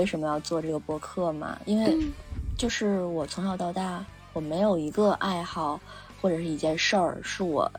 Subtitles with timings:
[0.00, 1.58] 为什么要做这个播客嘛？
[1.66, 1.94] 因为
[2.56, 4.02] 就是我从小到大，
[4.32, 5.78] 我没有一个爱好
[6.22, 7.70] 或者是一件事儿是我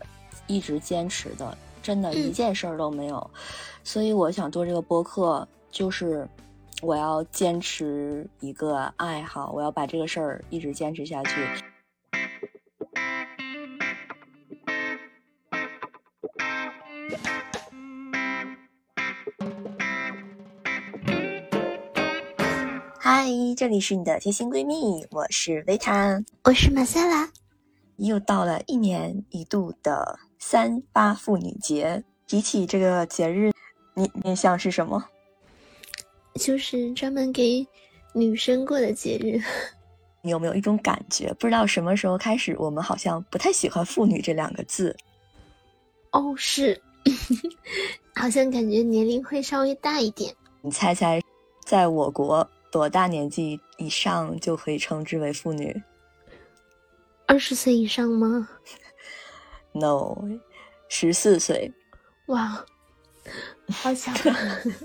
[0.45, 3.31] 一直坚持的，真的一件事儿都没有。
[3.83, 6.29] 所以我想做这个播客，就是
[6.83, 11.31] 我要坚持一个爱好，我要把这个事儿一直坚持下去。
[23.23, 27.31] 嗨，这里是你的贴心闺蜜，我是维塔，我是马赛拉。
[27.97, 33.51] 又到了一年一度的三八妇女节，提起这个节日，
[33.93, 35.05] 你印象是什么？
[36.33, 37.63] 就是专门给
[38.11, 39.39] 女生过的节日。
[40.23, 44.97] 你有没有一种感觉，不知道什么时候开始，我们好像不太喜欢“妇女”这两个字？
[46.09, 46.81] 哦，是，
[48.17, 50.35] 好像感觉年龄会稍微大一点。
[50.63, 51.21] 你猜猜，
[51.63, 52.49] 在我国？
[52.71, 55.83] 多大年纪以上就可以称之为妇女？
[57.27, 58.47] 二十岁以上吗
[59.73, 60.17] ？No，
[60.87, 61.71] 十四岁。
[62.27, 62.65] 哇，
[63.69, 64.11] 好小。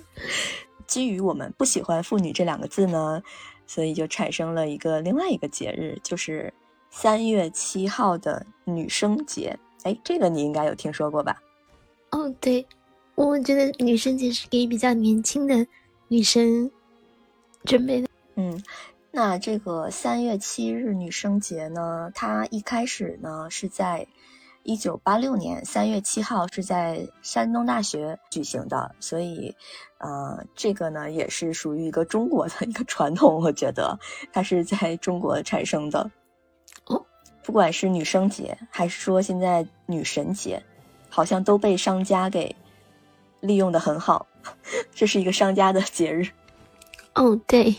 [0.87, 3.23] 基于我们不喜欢“妇女”这两个字呢，
[3.67, 6.53] 所以就产生了一个另外一个节日，就是
[6.91, 9.59] 三月七号的女生节。
[9.83, 11.41] 哎，这个你应该有听说过吧？
[12.11, 12.64] 哦，对，
[13.17, 15.67] 我觉得女生节是给比较年轻的
[16.09, 16.70] 女生。
[17.67, 18.62] 准备的，嗯，
[19.11, 24.06] 那这个三月七日女生节呢，它一开始呢是在
[24.62, 29.55] 一九八六年三月七号是在山东大学举行的，所以，
[29.98, 33.98] 呃，这个呢也是属于一个中国的一个传统，我觉得
[34.33, 36.11] 它是在中国产生的。
[36.86, 37.05] 哦，
[37.42, 40.62] 不管是女生节还是说现在女神节，
[41.08, 42.55] 好像都被商家给
[43.41, 44.27] 利用的很好，
[44.95, 46.29] 这是一个商家的节日。
[47.16, 47.74] 哦，对，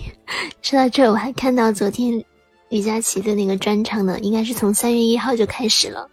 [0.63, 2.25] 说到这，我还看到昨天
[2.69, 6.09] 李佳琦的那个专场呢，应该是从三月一号就开始了。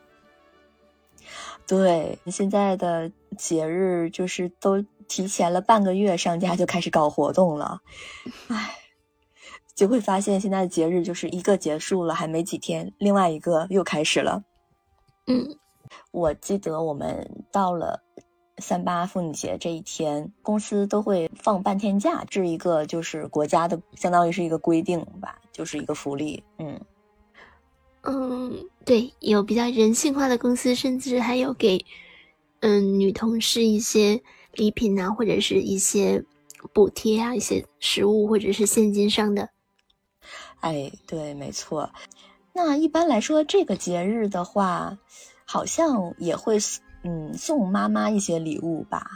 [1.66, 7.80] 对，现在的节日就是都提前了半个月，商家就开始搞活动了。
[8.48, 8.76] 唉，
[9.74, 14.44] 就会发现现在的节日就是一个结束了，还没几天，另外一个又开始了。
[15.26, 15.56] 嗯，
[16.10, 18.03] 我记得我们到了。
[18.58, 26.42] 三八妇女节这一天，公司都会放半天假，这一个就是国家的，相当于是一个规定吧，就是一个福利。
[26.58, 26.80] 嗯
[28.02, 31.84] 嗯，对，有比较人性化的公司，甚至还有给
[32.60, 34.22] 嗯女同事一些
[34.52, 36.24] 礼品啊，或者是一些
[36.72, 39.48] 补贴啊，一些食物或者是现金上的。
[40.60, 41.90] 哎，对，没错。
[42.52, 44.96] 那一般来说，这个节日的话，
[45.44, 46.58] 好像也会。
[47.04, 49.08] 嗯，送妈妈一些礼物吧。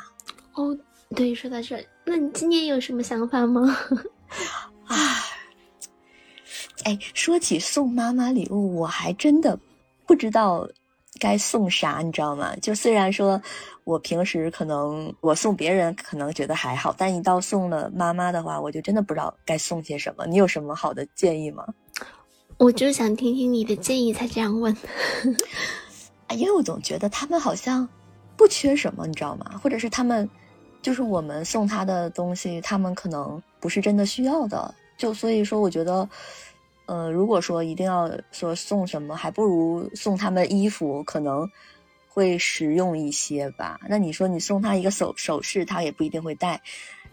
[0.55, 0.77] 哦，
[1.17, 3.75] 对，说到这，那你今年有什么想法吗？
[4.87, 4.97] 啊，
[6.85, 9.59] 哎，说起送妈妈礼物，我还真的
[10.07, 10.69] 不知道
[11.19, 12.55] 该送啥，你知道吗？
[12.57, 13.41] 就虽然说
[13.85, 20.27] 我平时可能我送别人可能觉得还好，但一到送了妈妈的话，我就真的不知道该送些什么。
[20.27, 21.65] 你有什么好的建议吗？
[22.59, 24.77] 我就想听听你的建议，才这样问。
[26.35, 27.89] 因为我总觉得他们好像
[28.37, 29.61] 不缺什么，你知道吗？
[29.63, 30.29] 或者是他们
[30.83, 34.75] 就是我们送他的东西，他们可能不是真的需要的。
[34.97, 36.09] 就所以说，我觉得，
[36.87, 41.49] 呃，如果说一定要说送什么，还不如送他们衣服，可能
[42.09, 43.79] 会实用一些吧。
[43.89, 46.61] 那你说你送他一个首首饰，他也不一定会戴。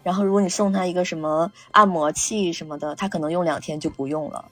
[0.02, 4.50] 然后如果你送他一个什么按摩器什么的，他可能用两天就不用了。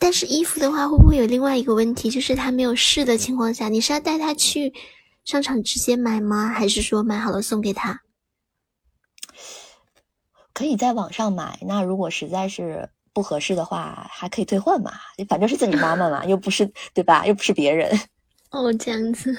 [0.00, 4.72] 但是衣服的话，会不会有另外一个问题，就是他没有试的情况下，你是要带他去
[5.24, 6.48] 商场直接买吗？
[6.48, 8.00] 还是说买好了送给他？
[10.54, 11.58] 可以在网上买。
[11.68, 14.90] 那如果实在是不合适的话，还可以退换嘛？
[15.28, 17.26] 反正是自己妈妈嘛，又不是对吧？
[17.26, 18.00] 又不是别人。
[18.50, 19.36] 哦，这样子。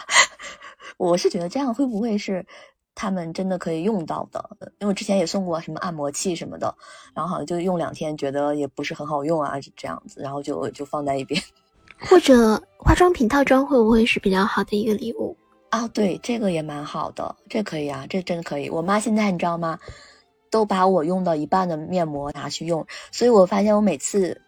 [0.98, 2.46] 我是觉得这样会不会是？
[2.94, 4.48] 他们真的可以用到的，
[4.78, 6.74] 因为我之前也送过什么按摩器什么的，
[7.14, 11.42] 然后好像就用两天，觉得也不是很好用啊，这样子，然后就就放在一边。
[12.00, 15.36] 或者化妆品套装会不会是比较好的一个礼物
[15.70, 15.88] 啊？
[15.88, 18.68] 对，这个也蛮好的，这可以啊，这真的可以。
[18.68, 19.78] 我妈现在你知道吗？
[20.50, 24.40] 都把我用到一半的面膜拿去用，所以我发现我每次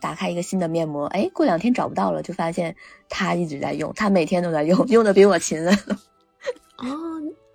[0.00, 2.74] 打开一个新的面膜，哎，过两天找不到了，就发现
[3.08, 5.72] 她一直在用，她每天都在用，用的比我勤了。
[6.78, 6.86] 哦。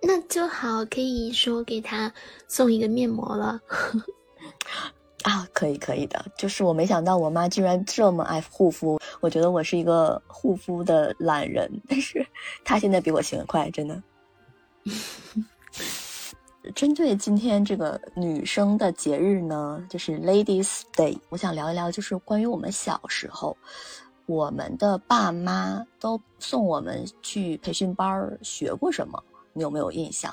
[0.00, 2.12] 那就好，可以说给他
[2.46, 3.60] 送一个面膜了。
[5.24, 12.24] 啊，可以可以的，就是我没想到我妈居然这么爱护肤，我觉得我是一个护肤的懒人，但是
[12.64, 14.00] 她现在比我勤快，真的。
[16.74, 23.56] 针对今天这个女生的节日呢，就是 Ladies Day，我想聊一聊，就是关于我们小时候，
[24.26, 29.22] 我们的爸妈都送我们去培训班学过什么？
[29.52, 30.32] 你有没有印象？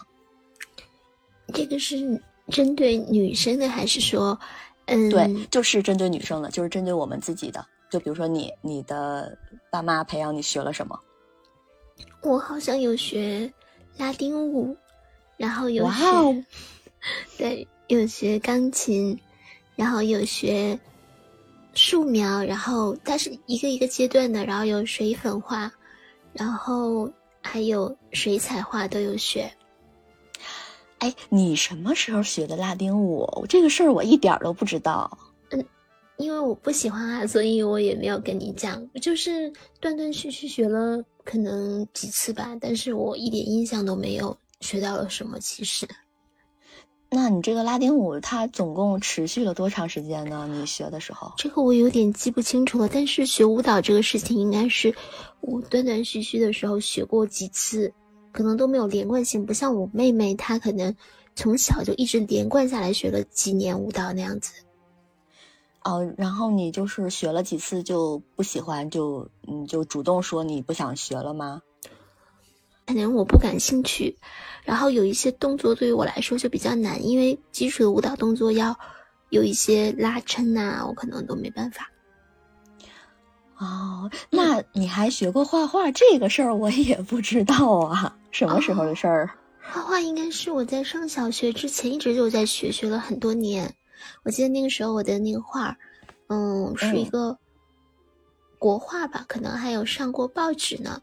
[1.53, 4.39] 这个是针对女生的，还是说，
[4.85, 7.65] 嗯，对，就是针对女生的，就是针对我们自己的。
[7.89, 9.37] 就比如说你，你的
[9.71, 10.99] 爸妈培养你学了什么？
[12.21, 13.51] 我好像有学
[13.97, 14.75] 拉丁舞。
[15.37, 16.45] 然后有学，
[17.37, 19.19] 对，有学钢琴，
[19.75, 20.79] 然后有学
[21.73, 25.69] 素描，然后它是一个一个阶段的，然后有水粉画，
[26.31, 27.11] 然后
[27.47, 29.49] 还有水彩画都有学。
[30.97, 33.45] 哎，你什么时候学的拉丁舞？
[33.47, 35.17] 这个事儿我一点都不知道。
[35.51, 35.63] 嗯，
[36.17, 44.35] 因为我不喜欢啊，所以我也没有跟你讲，就是断断续续学了可能几次吧，但是我一点印象都没有。
[44.61, 45.39] 学到了什么？
[45.39, 45.87] 其实，
[47.15, 50.45] 那你这个拉丁舞它总共持续了多长时间呢？
[50.51, 52.89] 你学的时候，这个我有点记不清楚了。
[52.91, 54.93] 但是学舞蹈这个事情，应该是
[55.39, 57.93] 我断断续续的时候学过几次，
[58.33, 59.45] 可能都没有连贯性。
[59.45, 60.93] 不像我妹妹，她可能
[61.37, 64.51] 从小就一直连贯下来学了几年舞蹈那样子。
[65.85, 71.61] 哦，然后你就是学了几次就不喜欢，就嗯，就主动说你不想学了吗？
[72.85, 74.15] 可能我不感兴趣，
[74.65, 78.77] 然后有一些动作对于我来说就比较难，因为基础的舞蹈动作要
[79.29, 81.89] 有一些拉伸呐，我可能都没办法。
[83.57, 85.91] 哦，那你还学过画画？
[85.91, 89.29] 这个事儿我也不知道啊，什么时候的事儿？
[89.61, 93.75] 画画应该是我在上小学之前一直就在学，学了很多年。
[94.23, 95.77] 我记得那个时候我的那个画，
[96.27, 97.37] 嗯，是一个
[98.59, 101.01] 国画吧，可能还有上过报纸呢。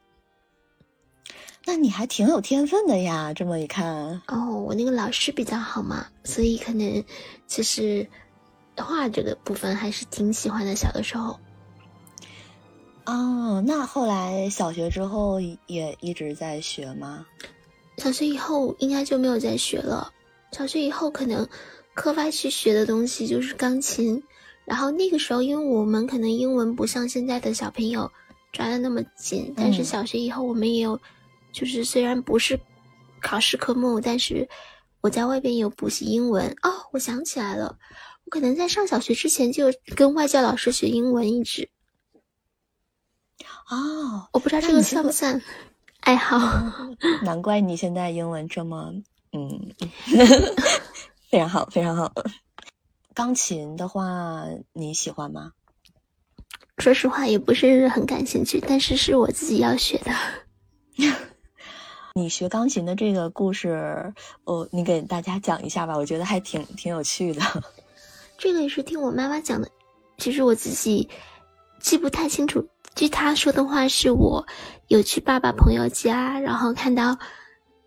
[1.65, 4.21] 那你还挺有天分的呀，这么一看。
[4.27, 7.05] 哦，我那个老师比较好嘛，所以可能
[7.47, 8.07] 就是
[8.77, 10.75] 画这个部分还是挺喜欢的。
[10.75, 11.39] 小的时候。
[13.07, 17.25] 哦，那后来小学之后也一直在学吗？
[17.99, 20.13] 小学以后应该就没有再学了。
[20.51, 21.49] 小学以后可能
[21.95, 24.21] 课外去学的东西就是钢琴，
[24.65, 28.11] 然后那个时候因为我们可能英文不像现在的小朋友
[28.53, 31.01] 抓的那么紧，但是小学以后我们也有。
[31.53, 32.59] 就是虽然不是
[33.21, 34.49] 考试科目，但是
[35.01, 36.89] 我在外边有补习英文哦。
[36.93, 37.79] 我想起来了，
[38.25, 41.69] 我可能在上小学之前就跟外教老师学英文，一直。
[43.71, 45.41] 哦，我不知道这个算不算
[46.01, 46.39] 爱好。
[47.23, 48.93] 难怪你现在英文这么
[49.33, 49.73] 嗯，
[51.31, 52.13] 非常好，非常好。
[53.15, 55.53] 钢琴的话你喜欢吗？
[56.79, 60.13] 说实话，也不是很感兴趣，但是是我自己要学的。
[62.15, 64.13] 你学钢琴的这个故事，
[64.45, 67.41] 哦，你给大家讲一下吧，我觉得还挺挺有趣的。
[68.37, 69.71] 这个也是听我妈妈讲的，
[70.19, 71.09] 其实我自己
[71.81, 72.69] 记不太清楚。
[72.95, 74.47] 据她说的话，是我
[74.89, 77.17] 有去爸爸朋友家，然后看到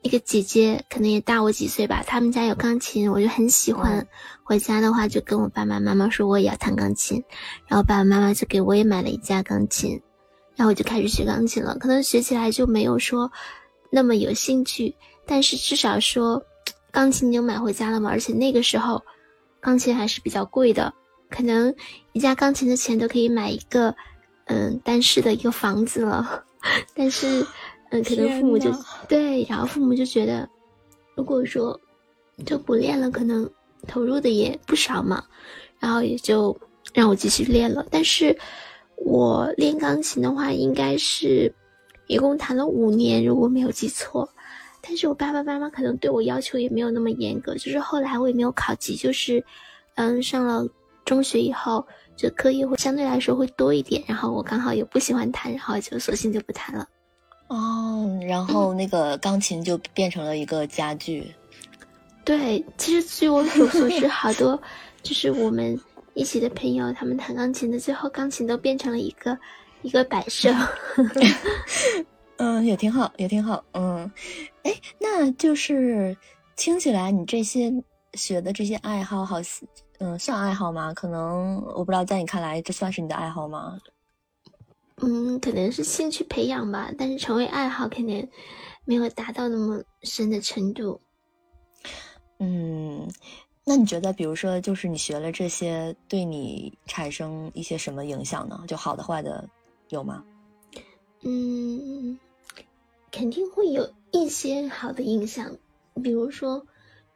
[0.02, 4.08] 一个姐姐，可能也大我几岁吧，他们家有钢琴，我就很喜欢。
[4.44, 7.24] 回家的话，就跟我爸爸妈妈说我也要弹钢琴，
[7.68, 10.02] 然后爸爸妈妈就给我也买了一架钢琴，
[10.56, 11.78] 然后我就开始学钢琴了。
[11.78, 13.32] 可能学起来就没有说。
[13.90, 14.94] 那么有兴趣，
[15.26, 16.44] 但是至少说，
[16.92, 18.10] 钢琴就买回家了嘛。
[18.10, 19.02] 而且那个时候，
[19.60, 20.94] 钢琴还是比较贵的，
[21.30, 21.74] 可能
[22.14, 23.96] 一架钢琴的钱都可以买一个，
[24.46, 26.44] 嗯，单室的一个房子了。
[26.96, 27.46] 但是，
[27.92, 28.72] 嗯，可能父母就
[29.08, 30.50] 对，然后父母就觉得，
[31.16, 31.80] 如果说
[32.46, 33.50] 就不练了，可能
[33.88, 35.24] 投入的也不少嘛，
[35.80, 36.58] 然后也就
[36.94, 37.86] 让我继续练了。
[37.90, 38.38] 但是
[38.98, 41.54] 我练钢琴的话，应该是。
[42.08, 44.30] 一共弹了五年，如果没有记错，
[44.82, 49.44] 但是我爸爸妈妈可能对我要求也没有那么严格，就是后来我也没有考级，就是，
[49.96, 50.68] 嗯，上了
[51.04, 51.86] 中学以后，
[52.16, 56.88] 就课业会相对来说会多一点，然后我刚好也不喜欢弹，然后就索性就不弹了。
[57.48, 61.34] 哦，然后那个钢琴就变成了一个家具。
[62.24, 64.60] 对，其实据我所所知，好多
[65.02, 65.80] 就是我们
[66.14, 69.38] 一起的朋友，他们弹钢琴的，最后钢琴都变成了一个。
[69.82, 70.50] 一个摆设，
[72.38, 74.12] 嗯，也挺好，也挺好，嗯，
[74.64, 76.18] 哎，那就是
[76.56, 77.72] 听起来你这些
[78.14, 79.38] 学的这些爱好，好，
[80.00, 80.94] 嗯，算爱好吗？
[80.94, 83.80] 可能我不知道，在你看来，这算是你的爱好吗？
[85.02, 88.28] 嗯，可能是兴趣培养吧，但是成为爱好，肯定
[88.86, 91.00] 没有达到那么深的程度。
[92.40, 93.08] 嗯，
[93.66, 98.62] 那你觉得，比如说，就是你学了这些，对你产生一些什么影响呢？
[98.68, 99.48] 就好的、坏的？
[99.90, 100.24] 有吗？
[101.28, 102.20] 嗯，
[103.12, 105.58] 肯定会有一些好的印象，
[106.04, 106.66] 比如说，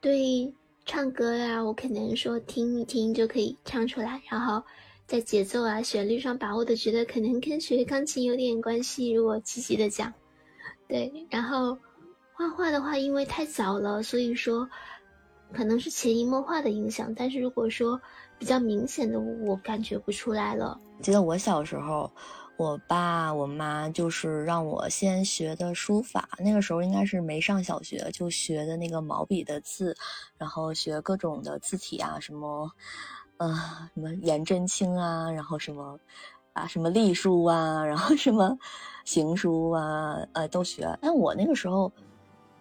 [0.02, 0.52] 对
[0.86, 4.64] 唱歌呀，我可能说听一听就可以唱出来，然后
[5.06, 9.12] 在节奏啊、旋律上把握的，觉得可能跟学钢琴有点关系。
[9.12, 10.12] 如果积极的讲，
[10.88, 11.78] 对，然后
[12.34, 14.68] 画画的话，因为太早了，所以说
[15.54, 17.14] 可能是潜移默化的影响。
[17.14, 18.02] 但是如果说
[18.40, 20.80] 比较明显的，我感觉不出来了。
[21.02, 22.12] 记得我小时候。
[22.60, 29.96] 我爸我妈就是让我先学的书法，那个时候应该是没上小学就学的那个毛笔的字，
[30.38, 32.70] 然后学各种的字体啊，什么，
[33.38, 33.48] 呃，
[33.94, 35.98] 什么颜真卿啊，然后什么，
[36.52, 38.58] 啊，什么隶书啊，然后什么
[39.06, 40.86] 行书啊，呃，都学。
[41.02, 41.90] 但我那个时候，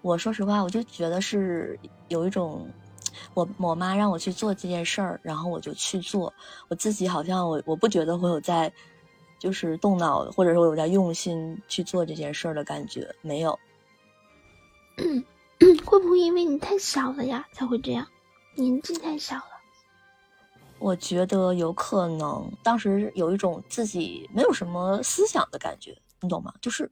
[0.02, 1.76] 我说实话，我就觉得是
[2.06, 2.68] 有一种，
[3.34, 6.32] 我我妈让我去做这件事儿，然后我就去做，
[6.68, 8.72] 我自己好像我我不觉得我有在。
[9.38, 13.58] 就是动脑，或者说有在用心去做这件事儿的感觉没有。
[15.84, 18.06] 会不会因为你太小了呀才会这样？
[18.54, 19.44] 年纪太小了。
[20.78, 26.52] 我觉得有可能，当时有一种自己没有什么思想的感觉，你懂吗？
[26.60, 26.90] 就是，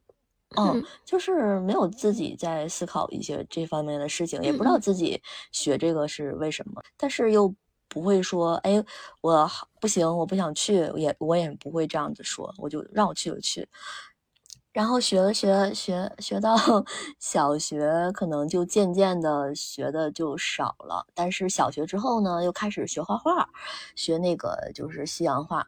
[0.57, 5.21] 嗯，就是没有自己在思考一些这方面的事情，也不知道自己
[5.53, 7.55] 学这个是为什么，但是又。
[7.89, 8.85] 不会说，哎，
[9.21, 9.51] 我
[9.81, 13.69] 不行，我不想去，也我也不会这样子说，我就让我去就去。
[14.73, 16.55] 然后学了学学学到
[17.19, 21.07] 小学，可能就渐渐的学的就少了。
[21.15, 23.49] 但是小学之后呢，又开始学画画，
[23.95, 25.67] 学那个就是西洋画。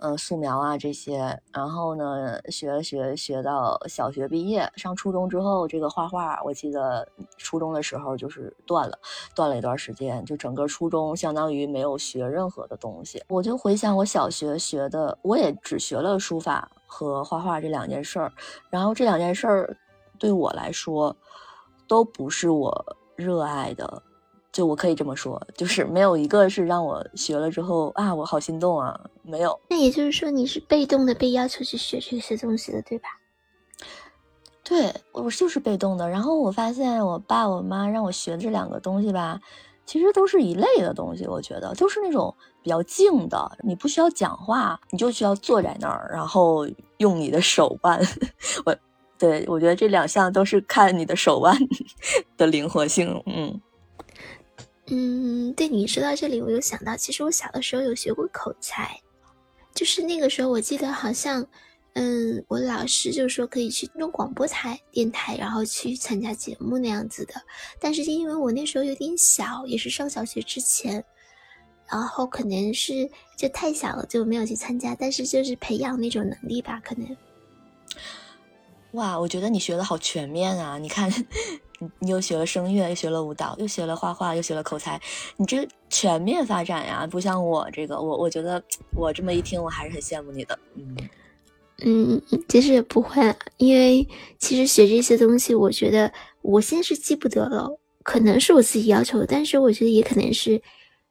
[0.00, 8.96] 嗯，素描啊这些，然后呢，学学学到小学毕业，上初中之后，这个画画，我记得初中的时候就是断了，
[9.34, 13.20] 断了一段时间，就整个初中相当于没有学任何的东西。
[13.28, 18.32] 我就回想我小学学的，我也只学了书法和画画这两件事儿，
[18.70, 19.76] 然后这两件事儿
[20.16, 21.16] 对我来说
[21.88, 24.00] 都不是我热爱的。
[24.58, 29.56] 就我可以这么说，就是没有一个是让我学了之后啊，我好心动啊，没有。
[29.70, 33.06] 那也就是说，你是被动的被要求去学这些东西的，对吧？
[34.64, 36.10] 对，我就是被动的。
[36.10, 39.40] 然后我发现，我爸我妈让我学这两个东西吧，
[39.86, 41.24] 其实都是一类的东西。
[41.24, 48.04] 我觉得都是那种比较静的，你不需要讲话，你就需要坐在那儿，然后用你的手腕。
[48.66, 48.76] 我，
[49.20, 51.56] 对我觉得这两项都是看你的手腕
[52.36, 53.60] 的灵活性，嗯。
[54.90, 59.00] 嗯，对你说到这里，我有想到，其实我小的时候有学过口才，
[59.74, 61.46] 就是那个时候我记得好像，
[61.94, 67.34] 嗯，我老师就说可以去弄广播台、电台，然后去参加节目那样子的。
[67.78, 71.04] 但是因为我那时候有点小，也是上小学之前，
[71.90, 74.94] 然后可能是就太小了，就没有去参加。
[74.94, 77.16] 但是就是培养那种能力吧，可能。
[78.92, 80.78] 哇，我觉得你学的好全面啊！
[80.78, 81.12] 你看。
[81.80, 85.00] 你你又学了声乐，又学了舞蹈，又学了画画，又学了口才，
[85.36, 87.06] 你这全面发展呀！
[87.06, 88.60] 不像我这个，我我觉得
[88.96, 90.58] 我这么一听，我还是很羡慕你的。
[90.74, 90.96] 嗯
[91.84, 94.04] 嗯，其实也不会，因为
[94.40, 97.70] 其实学这些东西，我觉得我现在是记不得了，
[98.02, 100.60] 可能是我自己要求，但是我觉得也可能是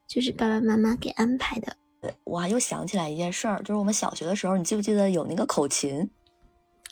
[0.05, 1.77] 就是爸爸妈妈给安排的。
[2.25, 6.09] 我又想起来一件事儿，就是我们小学的时候，你记不记得有那个口琴？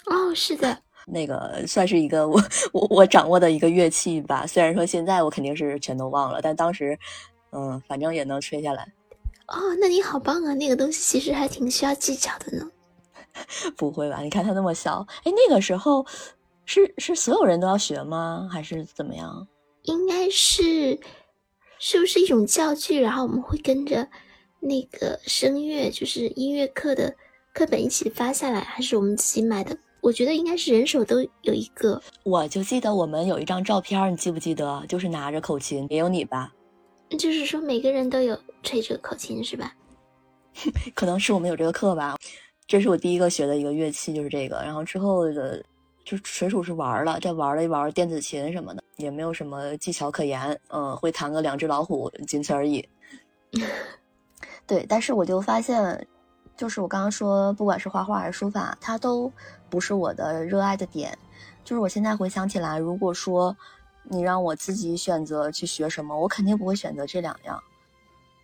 [0.07, 0.77] 哦，是的。
[1.07, 2.41] 那个算是一个我
[2.73, 6.97] 我我掌握的一个乐器吧，虽然说现在我肯定是全都忘了，但当时，
[7.51, 8.91] 嗯，反正也能吹下来。
[9.47, 10.55] 哦，那你好棒啊！
[10.55, 12.67] 那个东西其实还挺需要技巧的呢。
[13.77, 14.21] 不会吧？
[14.21, 16.03] 你看它那么小，哎，那个时候
[16.65, 18.49] 是是所有人都要学吗？
[18.51, 19.47] 还是怎么样？
[19.83, 20.99] 应该是，
[21.77, 22.99] 是不是一种教具？
[22.99, 24.07] 然后我们会跟着
[24.59, 27.15] 那个声乐，就是音乐课的
[27.53, 29.77] 课本一起发下来，还是我们自己买的？
[30.05, 34.85] 我觉得应该是人手都有一个，我就记得我们有一张照片，你记不记得？
[34.87, 36.53] 就是拿着口琴，也有你吧？
[37.17, 39.73] 就是说每个人都有吹这个口琴是吧？
[40.93, 42.15] 可能是我们有这个课吧。
[42.67, 44.57] 这是我第一个学的一个乐器，就是这个。
[44.57, 45.63] 然后之后的
[46.03, 50.55] 就纯属是玩了，再玩了一玩电子琴什么的，也没有什么技巧可言。
[50.69, 52.87] 嗯，会弹个两只老虎，仅此而已。
[54.67, 56.07] 对，但是我就发现。
[56.57, 59.31] 就是我刚刚说，不管是画画还是书法，它都
[59.69, 61.17] 不是我的热爱的点。
[61.63, 63.55] 就是我现在回想起来，如果说
[64.03, 67.61] 你让我自己选择去学什么，我肯定不会选择这两样。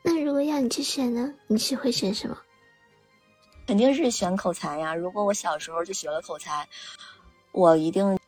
[0.03, 1.31] 那如果要你去选呢？
[1.47, 2.37] 你是会选什么？
[3.67, 4.93] 肯定是选口才呀！
[4.95, 6.67] 如果我小时候就学了口才，
[7.51, 8.19] 我一定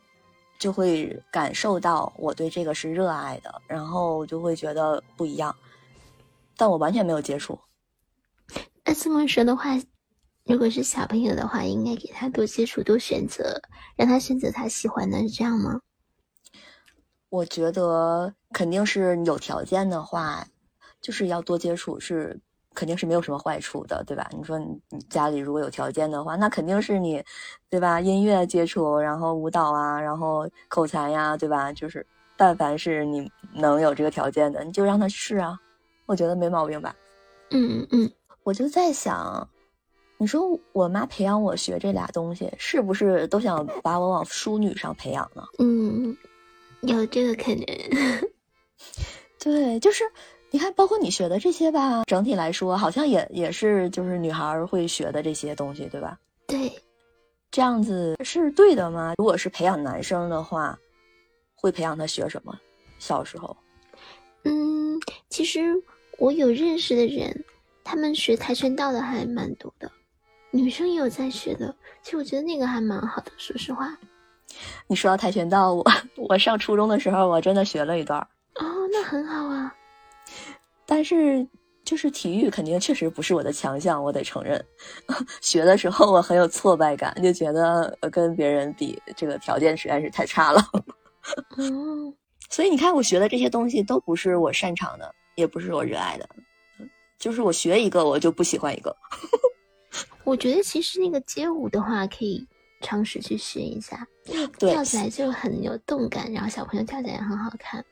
[0.58, 5.54] 就会感受到我对这个是热爱的，然后就会觉得不一样。
[6.56, 7.58] 但我完全没有接触。
[8.84, 9.70] 那这么说的话，
[10.44, 13.62] 如果是小朋友的话，应该给他多接触、多选择，
[13.96, 15.80] 让他选择他喜欢的，是这样吗？
[17.30, 20.46] 我觉得肯定是有条件的话，
[21.00, 22.38] 就是要多接触，是
[22.74, 24.28] 肯定是没有什么坏处的，对吧？
[24.36, 27.24] 你说你你家里如果有条件的话，那肯定是你，
[27.70, 28.00] 对吧？
[28.00, 31.72] 音乐接触，然后舞蹈啊，然后口才呀，对吧？
[31.72, 35.58] 就是但凡是你能有这个条件的，你就让他试啊，
[36.04, 36.94] 我觉得没毛病吧。
[37.50, 38.12] 嗯嗯嗯，
[38.44, 39.48] 我就在想，
[40.18, 45.42] 你说我妈培养我学这俩东西，是不是都想把我往淑女上培养呢？
[45.58, 46.16] 嗯。
[46.82, 47.64] 有这个可能，
[49.40, 50.04] 对，就是
[50.50, 56.20] 你看，包括你学的这些吧，整体来说好像也也是就是女孩会学的这些东西，对吧？
[56.46, 56.70] 对，
[57.50, 59.14] 这样子是对的吗？
[59.16, 60.78] 如果是培养男生的话，
[61.54, 62.54] 会培养他学什么？
[62.98, 63.56] 小时候，
[64.42, 65.72] 嗯，其实
[66.18, 67.44] 我有认识的人，
[67.84, 69.88] 他们学跆拳道的还蛮多的，
[70.50, 71.72] 女生也有在学的。
[72.02, 73.96] 其实我觉得那个还蛮好的，说实话。
[74.86, 75.84] 你说到跆拳道，我
[76.16, 78.18] 我上初中的时候，我真的学了一段
[78.54, 79.74] 哦，那很好啊。
[80.86, 81.46] 但是
[81.82, 84.64] 就是体育肯定确实不是我的强项，我得承认。
[85.40, 90.60] 学的时候我很有挫败感，就觉得跟别人比，这个条件实在是太差了。
[91.56, 92.14] 哦，
[92.50, 96.28] 所以你看，我学的这些东西都不是我擅长的，也不是我热爱的，
[97.24, 98.94] 就是我学一个我就不喜欢一个。
[100.24, 102.46] 我觉得其实那个街舞的话可以。
[102.80, 104.06] 尝试去学一下，
[104.58, 107.82] 跳起来就很有动感，然后小朋友跳起来也很好看。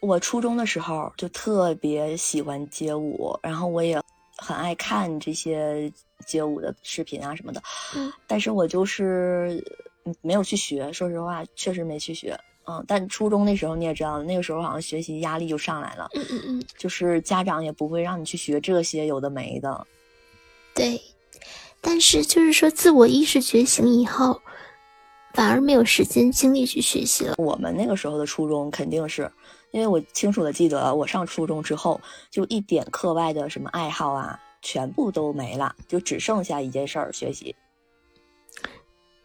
[0.00, 4.02] 我初中的时候就特别喜欢街舞，然后我也
[4.36, 5.92] 很爱看这些
[6.26, 7.62] 街舞的视频啊什么的。
[7.94, 9.64] 嗯，但是我就是
[10.22, 12.36] 没有去学，说实话，确实没去学。
[12.68, 16.08] 嗯，但初中那时候你也知道，那个时候好像学习压力就上来了。
[16.14, 19.86] 嗯嗯嗯，就是家长也不会让你去学这些有的没的。
[20.74, 21.00] 对。
[21.80, 24.42] 但是，就是说，自我意识觉醒以后，
[25.32, 27.36] 反而没有时间精力去学习了。
[27.38, 29.30] 我们那个时候的初中肯定是，
[29.70, 37.54] 因为我清楚的记得，我上初中之后，就一点课外的什么爱好啊，全部都没了，就只剩下一件事儿——学习。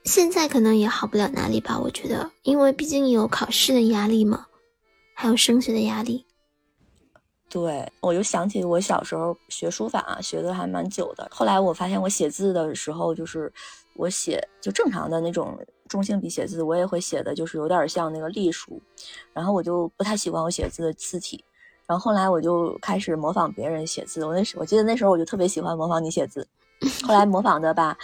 [0.03, 4.47] 现在可能也好不了哪里吧，我觉得，因为毕竟有考试的压力嘛，
[5.15, 6.25] 还有升学的压力。
[7.49, 11.27] 对，我就想起我小时候学书法，学的还蛮久的。
[11.31, 13.51] 后来我发现，我写字的时候，就是
[13.95, 18.81] 我写就正常的那种中性笔写字，我也会写的，就是有点像那个隶书。
[19.31, 21.43] 然后我就不太喜欢我写字的字体。
[21.85, 24.25] 然后后来我就开始模仿别人写字。
[24.25, 26.47] 我那时我记得那时候我就特别喜欢模仿你写字。
[27.03, 27.95] 后来模仿的吧，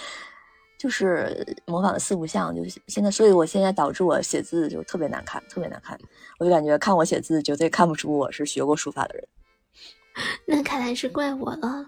[0.79, 5.99] 就是模仿的四不像，就是现在，所以我现在导致我写字就特别难看，特别难看。
[6.39, 9.27] 我就感觉看我写字绝对看不出我是学过书法的人。
[10.47, 11.85] 那看来是怪我了，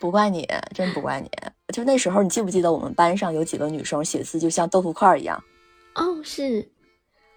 [0.00, 1.30] 不怪你，真不怪你。
[1.74, 5.44] 就那时候，你记不记得我们班上有几个女生写字就像豆腐块一样？
[5.94, 6.66] 哦，是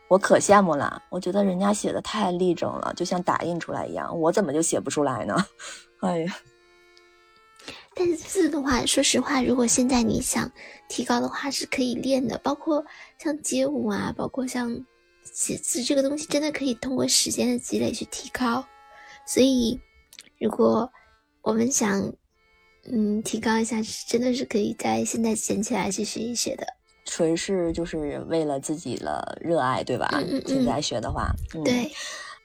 [0.07, 1.03] 我可羡慕了。
[1.09, 4.17] 我觉得人家写的太立正了，就像打印出来一样。
[4.17, 5.35] 我怎么就写不出来呢？
[5.99, 6.37] 哎呀！
[7.93, 10.49] 但是字的话，说实话，如果现在你想
[10.87, 12.37] 提高的话，是可以练的。
[12.37, 12.83] 包括
[13.17, 14.85] 像街舞啊，包括像
[15.23, 18.65] 写字这个东西，真的可以通过时间的积累去提高。
[19.27, 19.79] 所以，
[20.39, 20.89] 如果
[21.41, 22.11] 我们想，
[22.91, 23.77] 嗯，提高一下，
[24.07, 26.65] 真的是可以在现在捡起来去学一学的。
[27.05, 30.09] 纯是就是为了自己的热爱，对吧？
[30.45, 31.31] 现在学的话，
[31.65, 31.91] 对，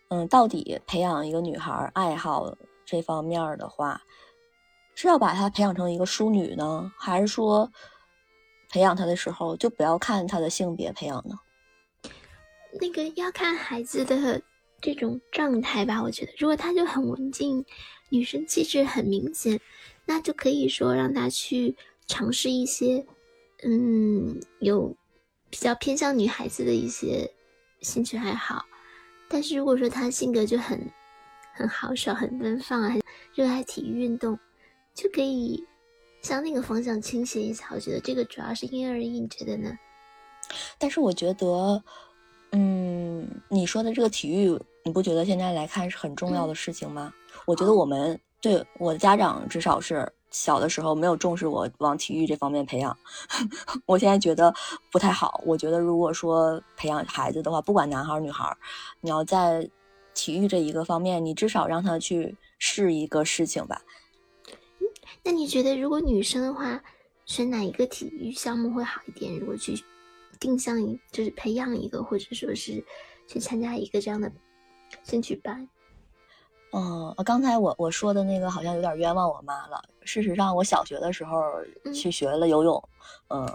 [0.09, 2.52] 嗯，到底培养一个女孩爱好
[2.85, 4.00] 这方面的话，
[4.96, 7.70] 是要把她培养成一个淑女呢，还是说
[8.70, 11.37] 培养她的时候就不要看她的性别培养呢？
[12.80, 14.42] 那个要看孩子的。
[14.78, 17.64] 这种状态吧，我觉得，如果他就很文静，
[18.11, 19.59] 女生气质很明显，
[20.04, 21.74] 那就可以说让他去
[22.06, 23.04] 尝试一些，
[23.62, 24.94] 嗯，有
[25.48, 27.32] 比较偏向女孩子的一些
[27.80, 28.66] 兴趣爱好。
[29.28, 30.78] 但是如果说他性格就很
[31.54, 32.94] 很豪爽、很奔放啊，
[33.35, 34.38] 热爱体育运动，
[34.96, 35.62] 就可以
[36.22, 37.68] 向那个方向倾斜一下。
[37.72, 39.70] 我觉得这个主要是因人而异，你觉得呢？
[40.76, 41.80] 但是我觉得。
[42.52, 47.12] 嗯，你说的这个体育，你不觉得现在来看是很重要的事情吗？
[47.44, 52.96] 我觉得我们对我的家长至少是小的时候没有重视我往体育这方面培养，
[53.85, 54.54] 我现在觉得
[54.92, 55.42] 不太好。
[55.44, 58.56] 我觉得如果说培养孩子的话，不管男孩女孩，
[59.00, 59.68] 你要在
[60.14, 63.82] 体育这一个方面，你至少让他去试一个事情吧。
[65.26, 66.80] 那你觉得如果女生的话，
[67.24, 69.36] 选哪一个体育项目会好一点？
[69.38, 69.84] 如果去？
[70.38, 72.84] 定向一就是培养一个，或者说是
[73.26, 74.30] 去参加一个这样的
[75.02, 75.66] 兴趣班。
[76.72, 79.82] 嗯，刚才我我说的那个好像有点冤枉我妈了。
[80.02, 81.42] 事实上，我小学的时候
[81.94, 82.88] 去学了游泳。
[83.28, 83.46] 嗯，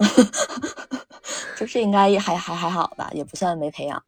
[1.56, 4.02] 就是应该也还还还好吧，也不算没培养。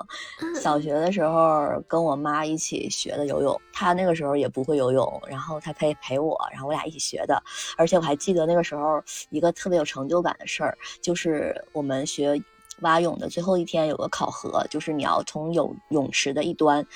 [0.58, 7.42] 小学的时候跟我妈一起学的游泳，她那个时候也不会游泳，然后她陪陪我，然后我俩一起学的。
[7.76, 12.42] 而且我还记得那个时候一个特别有成就感的事儿，就是我们学
[12.80, 16.86] 蛙泳的最后一天有个考核，就是你要从泳泳池的一端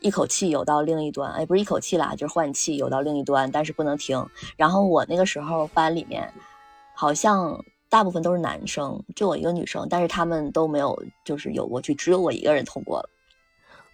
[0.00, 4.26] 一口气游到另一端，哎，不是一口气啦，就是换气游到另一端，但是不能停。
[4.56, 6.32] 然后我那个时候班里面
[6.94, 7.62] 好像。
[7.90, 13.08] 大部分都是男生，就我一个女生，但是他们都没有就是游过去，只有我一个人通过了。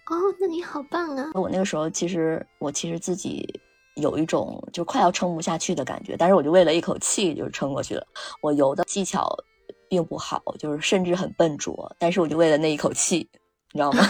[0.07, 1.31] 哦，那你好棒啊！
[1.33, 3.47] 我那个时候其实我其实自己
[3.95, 8.05] 有一种就快要撑不下去的感觉，但是我就为了一口气就撑过去了。
[8.41, 9.35] 我游的技巧
[9.89, 13.27] 并不好，就是甚至很笨拙，但是我就为了那一口气，
[13.71, 14.03] 你知道吗？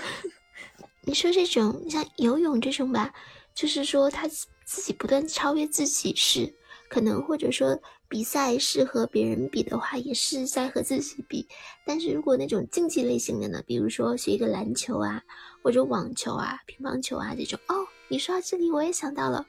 [1.06, 3.10] 你说这种像游泳这种吧，
[3.54, 6.52] 就是说他自己不断超越自己是
[6.90, 7.78] 可能，或者说。
[8.08, 11.46] 比赛是和别人比的话，也是在和自己比。
[11.84, 15.22] 但是如果那种竞技类型的呢，比如说学一个篮球啊，
[15.62, 17.58] 或者网球啊、乒乓球啊这种。
[17.68, 19.44] 哦，你说到这里，我也想到了，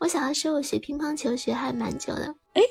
[0.00, 2.34] 我小的时候学乒乓球学还蛮久的。
[2.54, 2.62] 哎，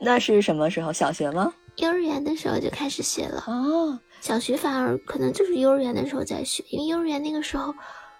[0.00, 0.92] 那是什么时候？
[0.92, 1.54] 小学吗？
[1.76, 3.44] 幼儿园的时候就开始学了。
[3.46, 7.72] 哦，小学反而可能就是幼儿园的时候在学，因为幼儿园那个时候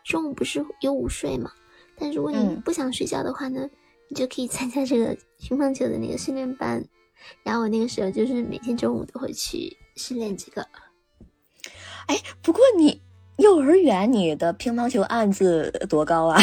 [0.04, 1.50] 中午不是有午睡嘛。
[1.96, 3.68] 但如果你不想睡觉的话呢？
[4.08, 6.84] 你就可以参加这个乒乓球的那个训练班，
[7.42, 10.66] 然后我那个时候就是每天中午都会去训练这个。
[12.06, 13.00] 哎，不过你
[13.38, 16.40] 幼儿园你的乒乓球案子多高啊？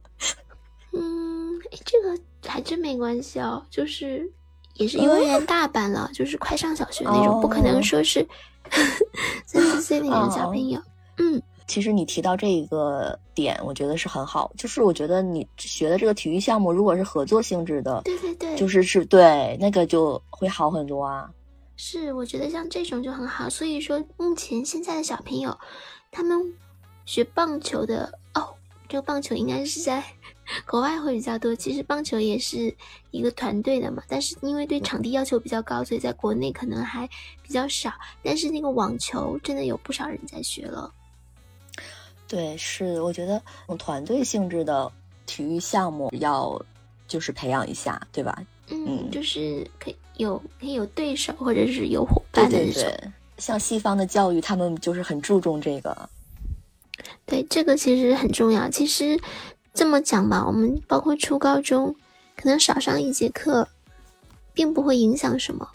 [0.92, 4.32] 嗯，这个还真没关系哦，就是
[4.74, 8.26] 也是幼儿园大班了，就是快上小学那种，不可能说是
[9.46, 10.82] 三四岁那种小朋友。
[11.18, 11.40] 嗯。
[11.70, 14.50] 其实你提到这一个点，我觉得是很好。
[14.56, 21.30] 就是我觉得你学的这个体育项目，如果是合作性质的，对对对，就是是对那个就会好很多啊。
[21.76, 23.48] 是，我觉得像这种就很好。
[23.48, 25.56] 所以说，目前现在的小朋友，
[26.10, 26.36] 他们
[27.06, 28.52] 学棒球的哦，
[28.88, 30.02] 这个棒球应该是在
[30.66, 31.54] 国外会比较多。
[31.54, 32.74] 其实棒球也是
[33.12, 37.08] 一个团队的嘛，但是因为对场地要求比较高，所以在国内可能还
[37.44, 37.92] 比较少。
[38.24, 40.92] 但是那个网球真的有不少人在学了。
[42.30, 43.42] 对，是我觉得
[43.76, 44.88] 团队性质的
[45.26, 46.64] 体育项目要
[47.08, 48.40] 就是培养一下，对吧？
[48.68, 53.12] 嗯，就是可以有可以有对手或者是有伙伴的那种。
[53.38, 56.08] 像西方的教育，他们就是很注重这个。
[57.26, 58.70] 对，这个其实很重要。
[58.70, 59.18] 其实
[59.74, 61.96] 这么讲吧，我们包括初高中，
[62.36, 63.66] 可能少上一节课，
[64.52, 65.68] 并不会影响什么。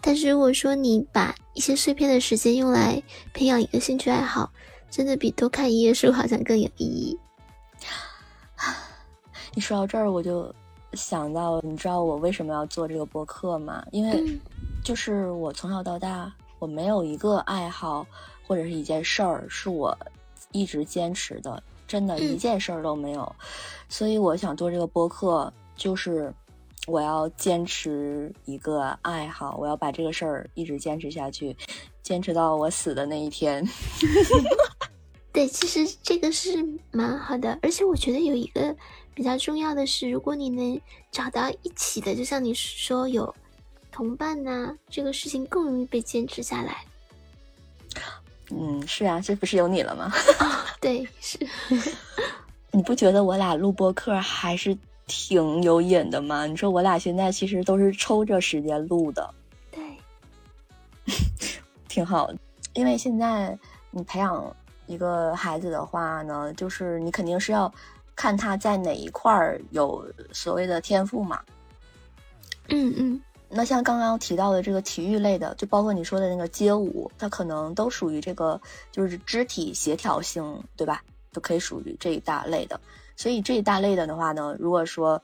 [0.00, 3.02] 但是如果说你把一些碎片的时间用来
[3.34, 4.50] 培养一个兴趣爱好，
[4.90, 7.18] 真的比多看一页书好像更有意义。
[9.54, 10.54] 你说到这儿，我就
[10.92, 13.84] 想到，你知道我为什么要做这个播客吗？
[13.90, 14.38] 因为
[14.84, 18.06] 就是我从小到大，我没有一个爱好
[18.46, 19.96] 或者是一件事儿是我
[20.52, 23.34] 一直坚持的，真的一件事儿都没有。
[23.88, 26.32] 所以我想做这个播客，就是
[26.88, 31.54] 我要坚持一个爱好，我要把这个事儿一直坚持下去，
[32.02, 33.62] 坚持到我死的那一天。
[35.30, 38.74] 对，其实这个是蛮好的，而且我觉得有一个
[39.14, 40.80] 比较重要的是，如果你能
[41.12, 43.32] 找到一起的，就像你说有
[43.92, 46.84] 同伴呐，这个事情更容易被坚持下来。
[48.50, 50.10] 嗯，是啊，这不是有你了吗？
[50.80, 51.38] 对，是。
[52.72, 54.76] 你不觉得我俩录播课还是
[55.08, 56.46] 挺有瘾的嘛？
[56.46, 59.34] 你说我俩现在其实都是抽着时间录的。
[59.72, 59.82] 对，
[61.88, 62.36] 挺好的，
[62.74, 63.58] 因为现在
[63.90, 64.54] 你培养。
[64.90, 67.70] 一个孩子的话呢，就是你肯定是要
[68.16, 71.42] 看他在哪一块儿有所谓的天赋嘛。
[72.70, 73.20] 嗯嗯。
[73.50, 78.58] 那像刚刚提到的这个体育类的，就包括你说的那个街舞，它可能都属于这个
[78.90, 81.02] 就是肢体协调性，对吧？
[81.34, 82.80] 都可以属于这一大类的。
[83.18, 85.20] 所以这一大类的的话呢，如果说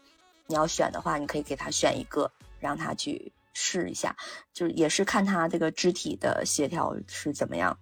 [0.46, 2.30] 你要选的话，你可以给他选一个，
[2.60, 4.14] 让他去试一下，
[4.52, 7.74] 就也是看他这个肢体的协调是怎么样。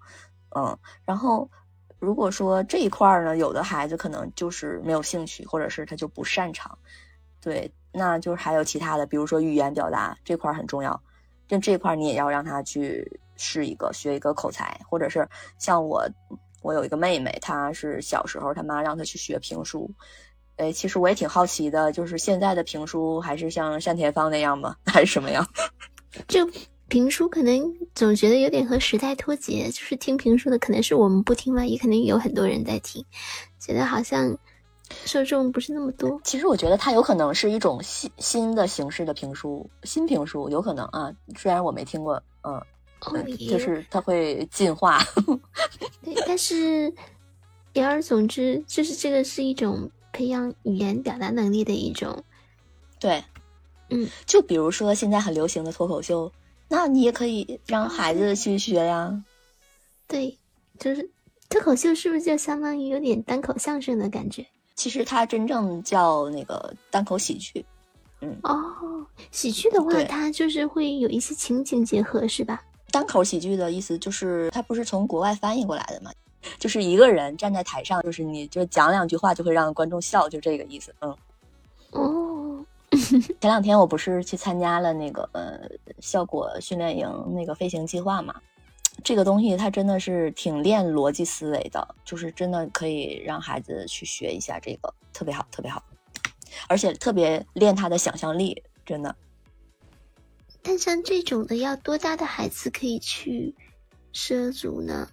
[0.54, 1.50] 嗯，然后。
[2.02, 6.76] 如果说这一块儿呢，有的孩子可能就是没有兴趣，或者是他就不擅长，
[7.40, 11.00] 对，那就是还有其他的，比如说语言表达这块很重要，
[11.46, 16.04] 就这块你也要让他去试一个，学一个口才，或者是像我，
[16.62, 19.90] 我有一个妹妹，她是小时候她妈让她去学评书，
[20.56, 24.76] 哎，其实我也挺好奇的，就是现在的评书还是像单田芳那样吗？
[24.86, 25.46] 还是什么样？
[26.26, 26.48] 就。
[26.88, 33.02] 评书可能总觉得有点和时代脱节，就是听评书的可能是我们不听吧，也可能有很多人在听，
[33.58, 34.36] 觉得好像
[34.90, 36.20] 受众不是那么多。
[36.22, 41.10] 其实我觉得它有可能是一种新新的形式的评书，新评书有可能啊。
[41.34, 42.62] 虽然我没听过，嗯，
[43.04, 45.02] 哦，就是它会进化。
[46.04, 46.92] 对，但是
[47.72, 52.22] 言而总之，就是这个是一种培养语言表达能力的一种。
[53.00, 53.24] 对，
[53.90, 56.30] 嗯，就比如说现在很流行的脱口秀，
[56.68, 59.24] 那你也可以让孩子去学呀。
[60.06, 60.38] 对，
[60.78, 61.10] 就是
[61.48, 64.46] 脱口秀是不是就相当于有点单口相声的感觉？
[64.74, 67.64] 其实它真正叫那个单口喜剧。
[68.20, 72.62] 嗯，哦，喜剧的话，它就是会有一些情景结合，是吧？
[72.92, 76.12] 单口喜剧的意思就是它不是从国外翻译过来的嘛，
[76.58, 80.94] 就是一个人站在台上，就是你就讲两句话就会让观众笑，就这个意思。
[81.00, 81.16] 嗯，
[81.92, 85.58] 哦， 前两天我不是去参加了那个呃
[86.00, 88.34] 效果训练营那个飞行计划嘛。
[89.02, 95.82] 这个东西它真的是挺练逻辑思维的，就是真的可以让孩子去学一下这个，特别好，特别好，
[96.68, 99.16] 而且特别练他的想象力，真的。
[100.62, 103.54] 但像这种的，要多大的孩子可以去
[104.12, 105.08] 涉足呢？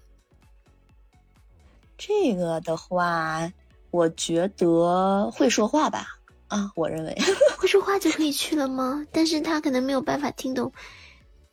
[1.97, 3.51] 这个的话，
[3.91, 7.17] 我觉得会说话吧，啊，我认为
[7.57, 9.05] 会说话就可以去了吗？
[9.11, 10.71] 但是他可能没有办法听懂，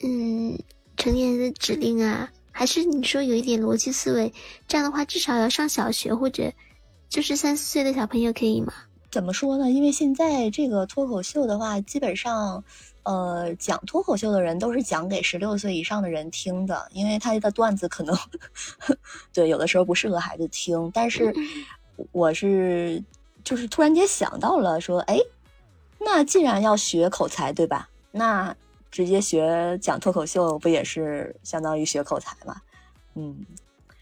[0.00, 0.58] 嗯。
[0.98, 4.32] 成年人的指令啊，还是你说有一点逻辑思维？
[4.66, 6.54] 这样的话，至少要上小学或者
[7.10, 8.72] 就是三四岁的小朋友可以吗？
[9.16, 9.70] 怎么说呢？
[9.70, 12.62] 因为现在这个脱口秀的话，基本上，
[13.04, 18.14] 呃，讲脱口秀的人都是讲给十六岁以上的人听的，因为他的段子可能
[19.32, 20.90] 对有的时候不适合孩子听。
[20.92, 21.34] 但是
[22.12, 23.02] 我是
[23.42, 25.18] 就是突然间想到了，说，哎，
[25.98, 27.88] 那既然要学口才，对吧？
[28.10, 28.54] 那。
[28.88, 32.56] 直接学讲脱口秀不也是相当于学口才吗？
[33.14, 33.34] 嗯，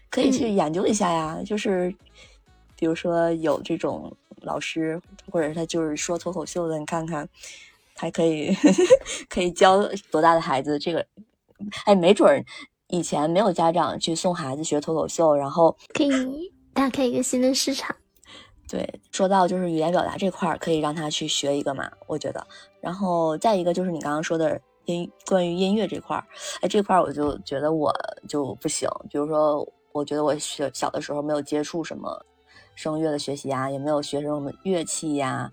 [0.09, 1.39] 可以去研究一下呀。
[1.45, 1.93] 就是
[2.77, 4.15] 比如说有这种
[4.45, 7.27] 老师，或者是他就是说脱口秀的，你看看，
[7.97, 8.55] 还可以
[9.29, 10.79] 可以教多大的孩子？
[10.79, 11.05] 这个，
[11.85, 12.43] 哎，没准儿
[12.87, 17.95] 以前没有家长去送孩子学脱口秀，然后可以打开一个新的市场。
[18.69, 22.47] 对，说到就是语言表达这块儿，可以让他去学一个嘛，我觉得。
[22.79, 24.61] 然后再一个就是你刚刚说的。
[24.87, 26.23] 音关于音乐这块儿，
[26.61, 27.91] 哎，这块儿我就觉得我
[28.29, 28.87] 就不行。
[29.09, 32.23] 比如说，我觉得我小小的时候没有接触什么
[32.75, 35.49] 声乐的学习啊，也没有学什么乐器呀，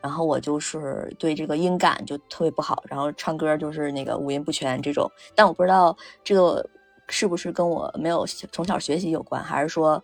[0.00, 5.10] 然后我就是对这个音感就特别不好，然后唱歌就是那个五音不全这种。
[5.34, 6.64] 但我不知道这个
[7.08, 10.02] 是不是跟我没有从小学习有关，还是说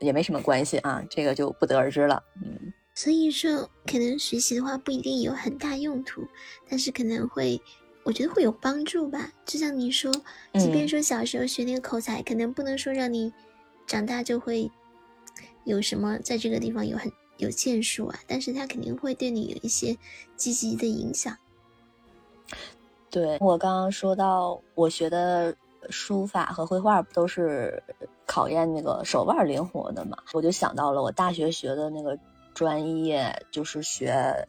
[0.00, 1.02] 也没什么关系啊？
[1.10, 2.22] 这个就不得而知了。
[2.44, 6.22] 嗯，所以说可能学习的话不一定有很大用途，
[6.68, 7.60] 但是可能会。
[8.06, 10.12] 我觉得会有帮助吧，就像你说，
[10.58, 13.32] 即便说小时候学那个口才，可能不能说让你
[13.86, 14.70] 长大就会
[15.64, 19.96] 有什么在这个地方有很有建树啊，但是它肯定会对你有一些
[20.36, 21.36] 积极的影响。
[23.10, 25.54] 对我刚刚说到，我学的
[25.90, 27.82] 书法和绘画不都是
[28.26, 30.16] 考验那个手腕灵活的嘛？
[30.32, 32.18] 我就想到了我大学学的那个
[32.54, 34.46] 专业，就是学。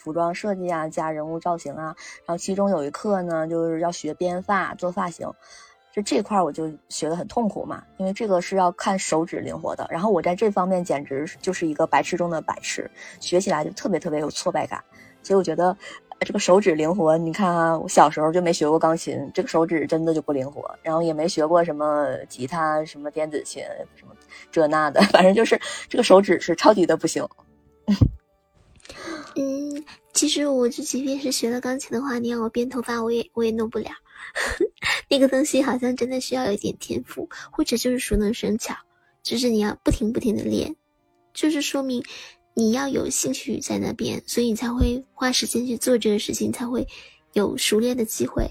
[0.00, 1.94] 服装设计啊，加人物造型啊，
[2.24, 5.28] 然后其中有一课呢，就是要学编发、做发型，
[6.02, 9.86] 这块我就学的很痛苦嘛，因为这个是要看手指灵活的。
[9.90, 14.82] 然后我在这方面简直就是一个白痴中的白痴，学起来就特别特别有挫败感。
[15.22, 15.76] 所以我觉得
[16.20, 20.68] 这个手指灵活，你看啊，我小时候就没学过钢琴，这个手指真的就不灵活。
[20.82, 23.62] 然后也没学过什么吉他、什么电子琴、
[23.94, 24.14] 什么
[24.50, 27.26] 这那的，反正就是这个手指是超级的不行。
[29.36, 33.90] 嗯，其实我就即便是学了钢琴的话，你让我编头发，我也我也弄不了。
[35.08, 38.74] 那个东西好像真的需要有一点天赋，或者就是熟能生巧，
[39.22, 40.76] 就是你要不停不停的练，
[41.32, 42.04] 就是说明
[42.54, 46.86] 你要有兴趣在那边，所以你才会花时间去做这个事情，才会
[47.32, 48.50] 有熟练的机会。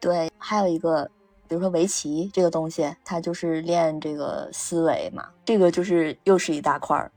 [0.00, 1.10] 对，还有一个，
[1.48, 7.10] 比如说围棋这个东西，它就是练这个思维嘛，这个就是又是一大块儿。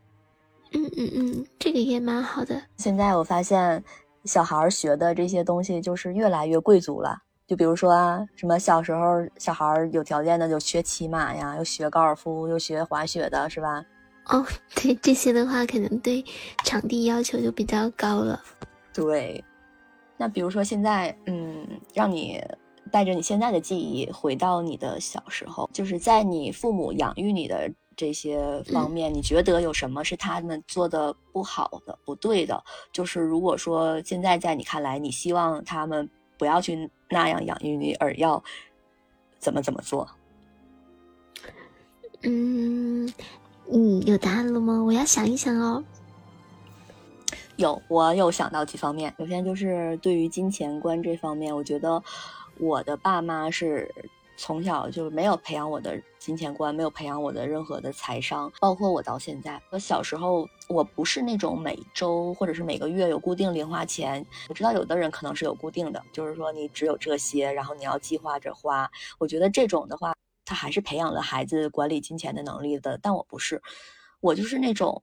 [0.71, 2.61] 嗯嗯嗯，这个也蛮好的。
[2.77, 3.83] 现在我发现，
[4.29, 7.17] 小孩学的这些东西就是越来越贵族了。
[7.47, 13.83] 就比如说啊，什么小时候小孩有条件的就学骑马呀，又学高尔夫，又学滑雪的，是吧？
[14.27, 16.23] 哦，对，这些的话可能对
[16.63, 18.39] 场地要求就比较高了。
[18.93, 19.43] 对，
[20.15, 22.39] 那比如说现在，嗯，让你
[22.91, 27.67] 带着你现在的记忆回到你的小时候，就是在你父母养育你的。
[27.99, 32.63] 这些方面，你觉得有什么是他们做的不好的、不对的？
[32.93, 38.41] 就是如果说现在在你看来，你希望他们不要去那样养育你，而要
[39.37, 40.07] 怎么怎么做？
[42.21, 43.11] 嗯，
[43.69, 44.81] 嗯，有答案了吗？
[44.81, 45.83] 我要想一想哦。
[47.57, 49.13] 有，我有想到几方面。
[49.17, 52.01] 首先就是对于金钱观这方面，我觉得
[52.59, 53.93] 我的爸妈是
[54.39, 59.61] 从小就没有培养我的金钱观，没有培养我的任何的财商，包括我到现在。
[59.69, 64.25] 我小时候，我不是那种每周或者是每个月有固定零花钱。
[64.47, 68.89] 我知道有的人可能是有固定的，就是说你只有这些，然后你要计划着花。
[69.17, 72.97] 我觉得这种的话，他还是培养了孩子管理金钱的能力的。
[73.01, 73.61] 但我不是，
[74.21, 75.01] 我就是那种。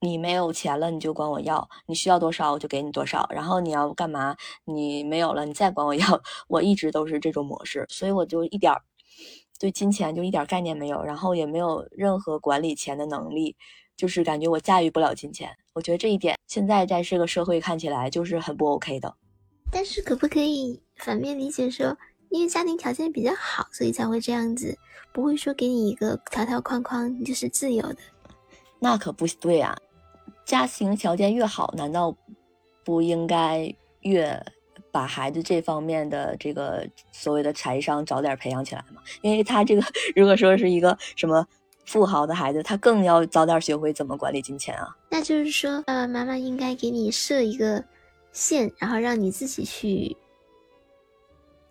[0.00, 6.22] 你没有钱了，你就管我要，你需要多少我就给你多少，然后你要干嘛，你没有了，你再管我要。
[6.48, 8.82] 我一直都是这种模式，所以我就一点儿
[9.58, 13.56] 对金钱就一点概念没有，然后也没有任何管理钱的能力，
[13.96, 15.56] 就是感觉我驾驭不了金钱。
[15.72, 19.14] 我觉得这一点现在在这个社会看起来就是很不 OK 的。
[19.72, 21.96] 但是可不可以反面理解说，
[22.28, 24.78] 因为家庭条件比较好，所以才会这样子，
[25.12, 27.96] 不会说给你一个条条框框你就是自由的？
[28.78, 29.74] 那可不对啊。
[30.46, 32.16] 家庭条件越好，难道
[32.84, 34.40] 不应该越
[34.92, 39.02] 把孩子这方面的这个所谓的财商早点培养起来吗？
[39.20, 39.82] 因为他这个
[40.16, 41.44] 如果说是一个什么
[41.84, 44.96] 富豪的孩子，他更要早点学会怎么管理金钱啊。
[45.10, 47.84] 那就是说，爸爸妈妈应该给你设一个
[48.32, 50.16] 线，然后让你自己去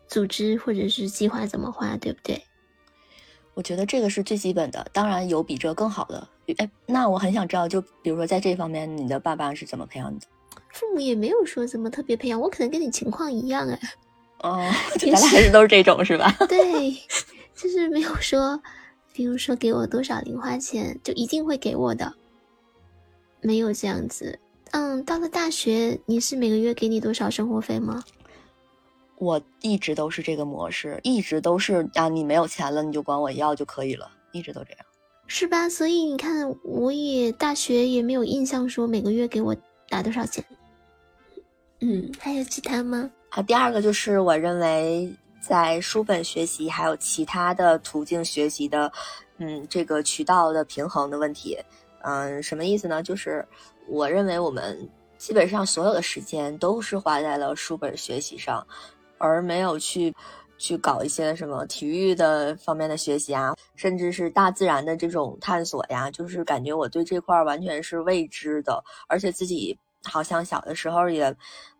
[0.07, 2.43] 组织或者是计划怎么花，对不对？
[3.53, 6.27] 我觉得这个是最基本的，当然有比这更好的。
[6.57, 10.25] 哎，那我很想知道，就比如说在这方面，你的爸爸是怎么培养你的？
[10.71, 13.79] 父母也没有说怎么特别培养，我可能跟你情况一样哎。
[14.39, 16.31] 哦， 咱俩还是都是这种是吧？
[16.47, 16.91] 对，
[17.55, 18.61] 就是没有说，
[19.13, 22.13] 比如说给我多少零花钱，就一定会给我的，
[23.41, 24.37] 没有这样子。
[24.71, 28.03] 嗯，到了大学，你是每个月给你多少生活费吗？
[29.17, 34.84] 我一直都是这个模式，一直都是啊，你没有钱了，你就管我要就可以了，一直都这样，
[35.27, 35.67] 是吧？
[35.69, 39.55] 所以你看，我也大学也没有印象说每个月给我
[39.89, 40.43] 打多少钱。
[41.81, 43.09] 嗯，还有其他吗？
[43.29, 48.91] 好，第二个就是我认为在书本学习还有其他的途径学习的，
[49.37, 51.57] 嗯，这个渠道的平衡的问题。
[52.01, 53.03] 嗯，什么意思呢？
[53.03, 53.45] 就是
[53.87, 58.65] 我认为我们基本上所有的时间都是花在了书本学习上。
[59.17, 60.13] 而没有去
[60.57, 71.35] 去搞一些什么体育的方面的学习啊，甚至是大自然的这种探索呀，就是感觉我对这块完全是未知的，而且自己好像小的时候也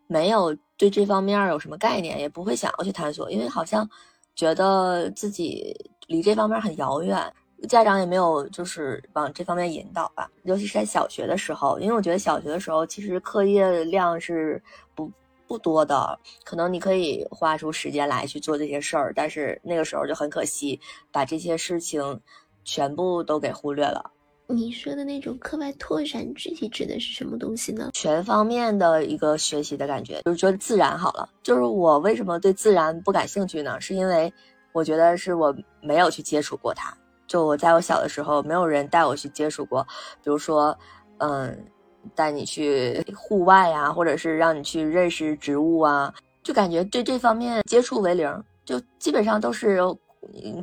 [0.06, 3.88] 没有对这方面有什么概念，也不会想要去探索，因为好像
[4.34, 5.74] 觉得自己
[6.06, 7.32] 离这方面很遥远，
[7.68, 14.62] 家长也没有就是往这方面引导吧，尤其是在小学的时候，因为我觉得小学的时候其实课业量是
[14.94, 15.10] 不。
[15.46, 20.80] 不多的，可能你可以花出时间来去做这些事儿，但是那个时候就很可惜，
[21.12, 22.20] 把这些事情
[22.64, 24.10] 全部都给忽略了。
[24.48, 27.90] 你说的那种课外拓展，具体指的是什么东西呢？
[27.92, 31.28] 全方面的一个学习的感觉，就是觉得自然好了。
[31.42, 33.80] 就是我为什么对自然不感兴趣呢？
[33.80, 34.32] 是因为
[34.72, 36.96] 我觉得是我没有去接触过它。
[37.26, 39.82] 就我在我小的时候，没有人带我去接触过，
[40.22, 40.76] 比如说，
[41.18, 41.66] 嗯。
[42.14, 49.80] 带你去户外啊，或者是让你去认识植物啊，就感觉对这方面接触为零，就基本上都是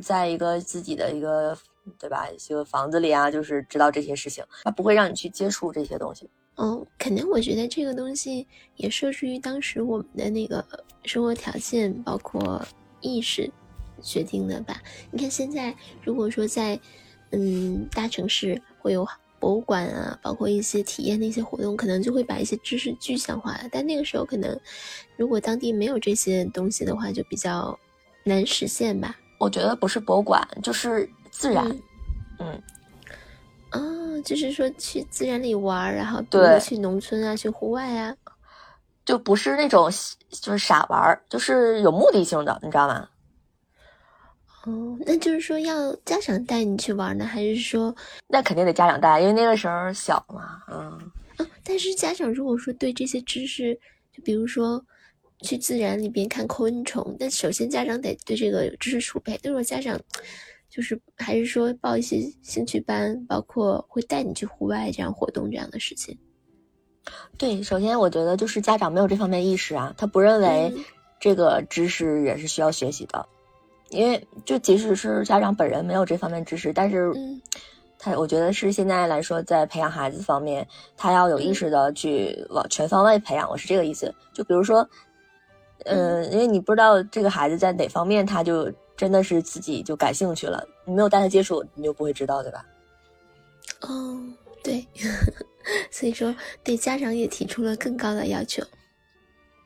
[0.02, 1.56] 在一个自己的一个
[1.98, 6.28] 对吧，一个房子里啊，就是知道这些事情，他不会让你去接触这些东西。
[6.56, 10.64] 嗯，肯定，我觉得这个东西也受制于当时我们的那个
[11.04, 12.64] 生活条件，包括
[13.00, 13.50] 意识
[14.00, 14.80] 决定的吧。
[15.10, 16.78] 你看现在，如果说在
[17.32, 19.06] 嗯大城市会有。
[19.44, 23.68] 博物馆啊，包括一些体验的一些活动，可能就会把一些知识具象化了。
[23.70, 24.58] 但那个时候，可能
[25.18, 27.78] 如果当地没有这些东西的话，就比较
[28.22, 29.14] 难实现吧。
[29.38, 31.62] 我觉得不是博物馆，就是自然。
[32.38, 32.58] 嗯，
[33.72, 38.16] 哦，就是说去自然里玩，然后比如去农村啊，去户外啊，
[39.04, 39.90] 就不是那种
[40.30, 43.06] 就是傻玩，就是有目的性的，你知道吗？
[44.66, 47.94] 哦，那就是说要家长带你去玩呢，还是说
[48.28, 51.10] 那肯定得家长带，因为那个时候小嘛，嗯。
[51.36, 53.74] 啊，但是家长如果说对这些知识，
[54.10, 54.82] 就比如说
[55.42, 59.38] 去自然里边看昆虫，那首先家长得对这个有知识储备。
[59.44, 60.00] 如果家长
[60.70, 66.16] 就是还是说报一些兴趣班，包括会带你去户外这样活动这样的事情。
[67.36, 70.72] 对，首先我觉得就是家长没有这方面意识啊，他不认为
[71.20, 73.28] 这个知识也是需要学习的。
[73.90, 77.12] 因为就即使是家长本人没有这方面知识，但是，
[77.98, 80.66] 他我觉得是现在来说，在培养孩子方面，
[80.96, 83.48] 他要有意识的去往全方位培养。
[83.48, 84.12] 我是这个意思。
[84.32, 84.88] 就比如说，
[85.84, 92.66] 嗯，因为你不知道这个孩子在哪方面，他就真的是自己就感兴趣了，你没有带他接触，你就不会知道，对吧？
[93.82, 94.20] 哦，
[94.62, 94.86] 对，
[95.90, 98.62] 所以说对家长也提出了更高的要求。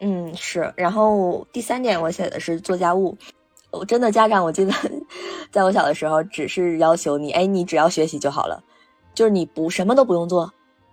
[0.01, 0.73] 嗯，是。
[0.77, 3.17] 然后第三点我写的是做家务。
[3.71, 4.73] 我真的家长，我记得
[5.53, 8.63] 在我小的时候，只是要求你，哎，你只要学习就好了，
[9.15, 10.51] 就是你不什么都不用做，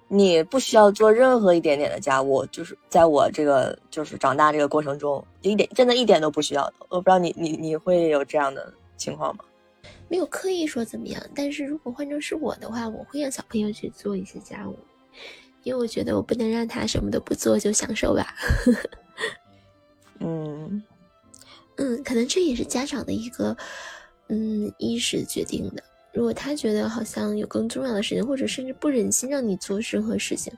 [0.10, 2.46] 你不需要做任何一点点的家务。
[2.48, 6.72] 就是在我这个就是长大这个过程中，一点真的一点都不需要。
[6.90, 9.46] 我不知道你你你会有这样的情况吗？
[10.08, 14.78] 没有刻意说怎么样，但是如果换成是我的话，我会让小朋友去做一些家务，
[15.64, 18.36] 因为我觉得我不能让他什么都不做就享受吧。
[20.20, 20.84] 嗯。
[21.78, 23.56] 嗯，可能这也是家长的一个，
[24.30, 25.84] 嗯，意识决定的。
[26.14, 30.54] 如果他觉得好像有更重要的事情，或者甚至不忍心让你做任何事情，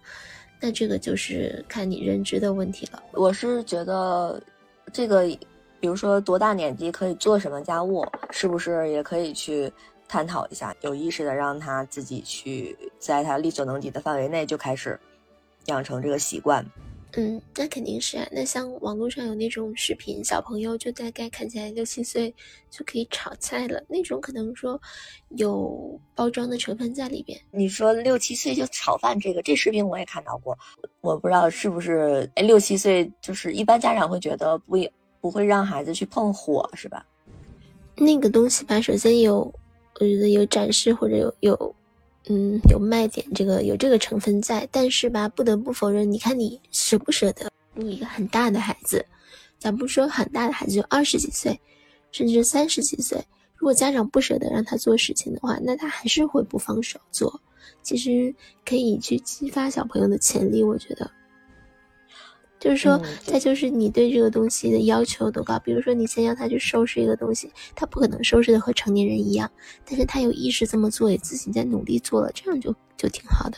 [0.62, 3.02] 那这个就是看你认知的问题了。
[3.14, 4.40] 我是觉得，
[4.94, 5.26] 这个，
[5.80, 9.72] 比如说多大年纪可以做什么家务，是不是也可以去
[10.08, 15.00] 探讨一下，有意识的让他自己去，在他力所能及的范围内就开始
[15.66, 16.64] 养成这个习惯。
[17.14, 18.28] 嗯，那肯定是啊。
[18.32, 22.32] 那像网络上有那种视频，小朋友就大概看起来六七岁
[22.70, 24.80] 就可以炒菜了，那种可能说
[25.30, 27.40] 有包装的成分在里边。
[27.50, 30.56] 你说六七岁就炒饭，这个这视频我也看到过，
[31.02, 34.78] 我不知道是不是哎六七岁就是一般家长会觉得不
[35.20, 37.04] 不会让孩子去碰火是吧？
[37.96, 39.52] 那个东西吧，首先有
[39.96, 41.76] 我觉得有展示或者有有。
[42.30, 47.50] 嗯，有卖点，这个有这个成分在，但是吧，不得不否认，你看你舍不舍得？
[47.74, 49.06] 你一个很大的孩子，
[49.58, 51.60] 咱不说很大的孩子，就二十几岁，
[52.12, 53.24] 甚至三十几岁，
[53.56, 57.40] 如果家长不舍得让他做事情的话，那他还是会不放手做。
[57.84, 58.34] 其实
[58.66, 61.10] 可以去激发小朋友的潜力，我觉得。
[62.60, 65.60] 就是说，再就是你对这个东西的要求多高。
[65.60, 69.50] 比如说，你先让他去收拾一个东西，他不可能收拾的和成年人一样，
[69.86, 73.58] 但是他有意识这么做，也自己在努力做了，这样就就挺好的。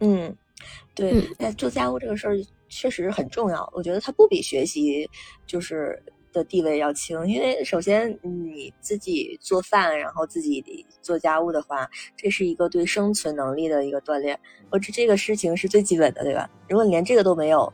[0.00, 0.36] 嗯，
[0.94, 2.36] 对，嗯做家务这个事儿
[2.68, 3.68] 确实很重要。
[3.74, 5.08] 我觉得它不比学习
[5.46, 6.02] 就是。
[6.36, 10.62] 的地位要轻，因为首先你自己做饭，然后自己
[11.00, 16.48] 做家务的话，这是一个对生存能力的一个锻炼，我这这个事情是最基本的，对吧？
[16.68, 17.72] 如果你连这个都没有，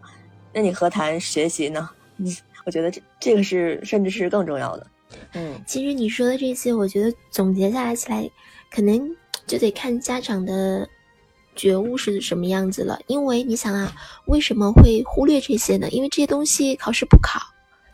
[0.54, 1.90] 那你何谈学习呢？
[2.18, 2.26] 嗯，
[2.64, 4.86] 我觉得这这个是甚至是更重要的。
[5.32, 8.30] 嗯，其实你说的这些，我觉得总结下来起来，
[8.70, 10.88] 可能就得看家长的
[11.56, 12.98] 觉悟是什么样子了。
[13.08, 13.92] 因为你想啊，
[14.26, 15.88] 为什么会忽略这些呢？
[15.90, 17.40] 因为这些东西考试不考。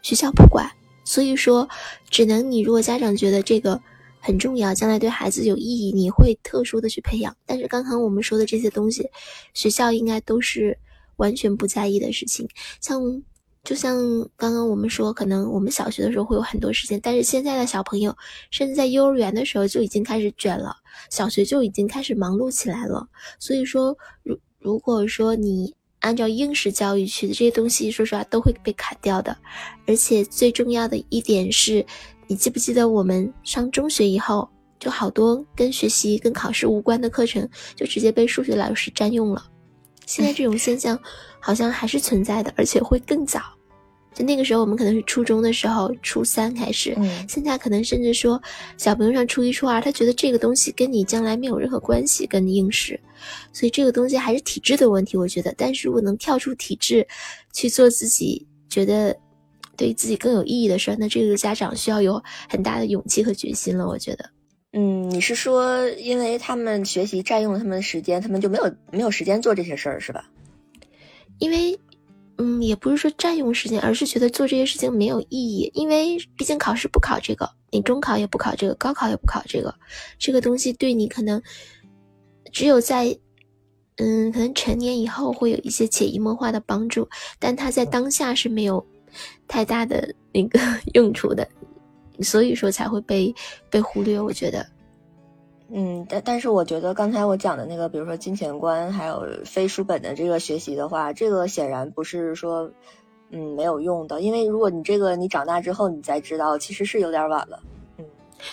[0.02, 0.70] 学校不管，
[1.04, 1.68] 所以说，
[2.08, 3.80] 只能你如果家长觉得这个
[4.20, 7.36] 很重要，将来对孩子有意义，你会特殊的去培养。
[7.46, 9.08] 但是刚刚我们说的这些东西，
[9.54, 10.78] 学校应该都是
[11.16, 12.48] 完全不在意的事情。
[12.80, 13.22] 像
[13.64, 13.96] 就像
[14.36, 18.16] 刚刚我们说，可能我们小学的时候会有很多时间，但是现在的小朋友，
[18.50, 20.76] 甚至在幼儿园的时候就已经开始卷了，
[21.10, 23.06] 小学就已经开始忙碌起来了。
[23.38, 25.74] 所以说，如如果说你。
[26.00, 29.36] 按照应试教育去的这些东西，说实话都会被砍掉的。
[29.86, 31.84] 而且最重要的一点是，
[32.26, 39.44] 你记不记得我们上中学以后，就好多跟学习、跟考试无关的课程，就直接被数学老师占用了。
[40.06, 40.98] 现在这种现象
[41.40, 43.40] 好像还是存在的，而且会更早。
[44.18, 46.92] 就那个时候，我们可能是初中的时候，初三开始。
[46.96, 48.42] 嗯，现在可能甚至说，
[48.76, 52.98] 小朋友上初一、初二，他觉得这个东西跟你将来没有任何关系，跟应试。
[53.52, 55.54] 所以这个东西还是体制的问题，我觉得。
[55.56, 57.06] 但是如果能跳出体制，
[57.52, 59.16] 去做自己觉得
[59.76, 63.86] 对自己更有意义的事儿，那这个家长需要有很大的勇气和决心了。
[63.86, 64.28] 我觉得。
[64.72, 70.28] 嗯，你是说，因为他们学习占用了他们的时间，他们就没有没有时间做这些事儿，是吧？
[71.38, 71.78] 因为。
[72.38, 75.70] 嗯，也不是说占用时间，而是觉得做这些事情没有意义。
[75.74, 79.74] 因为毕竟考试不考这个，你中考也不考这个，高考也不考这个，
[80.18, 81.42] 这个东西对你可能
[82.52, 83.18] 只有在
[83.96, 87.08] 嗯，可能成年以后会有一些潜移默化的帮助，
[87.40, 88.86] 但它在当下是没有
[89.48, 90.60] 太大的那个
[90.94, 91.46] 用处的，
[92.22, 93.34] 所以说才会被
[93.68, 94.20] 被忽略。
[94.20, 94.64] 我觉得。
[95.70, 102.70] 嗯，但但是我觉得刚才我讲的那个，比如说金钱观，还有非书本的这个学习的话，这个显然不是说，
[103.30, 104.22] 嗯，没有用的。
[104.22, 107.62] 因为如果你这个你长大之后你才知道，其实是有点晚了。
[107.98, 108.04] 嗯，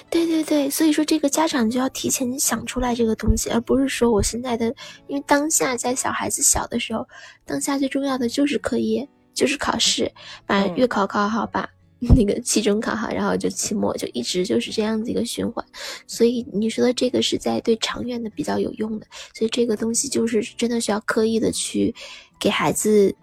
[0.09, 4.66] 对对对，所以说这个家长就要提前想出来这个东西，而不是说我现在的，
[5.07, 7.07] 因为当下在小孩子小的时候，
[7.45, 10.11] 当下最重要的就是课业，就是考试，
[10.45, 11.70] 把月考考好吧。
[12.16, 15.66] 那个期中考哈，然后就期末就一直就是这样子一个循环，
[16.06, 21.93] 所以你说的这个是在对长远的比较有用的，所以这个东西就是真的需要刻意的去
[22.39, 23.16] 给孩子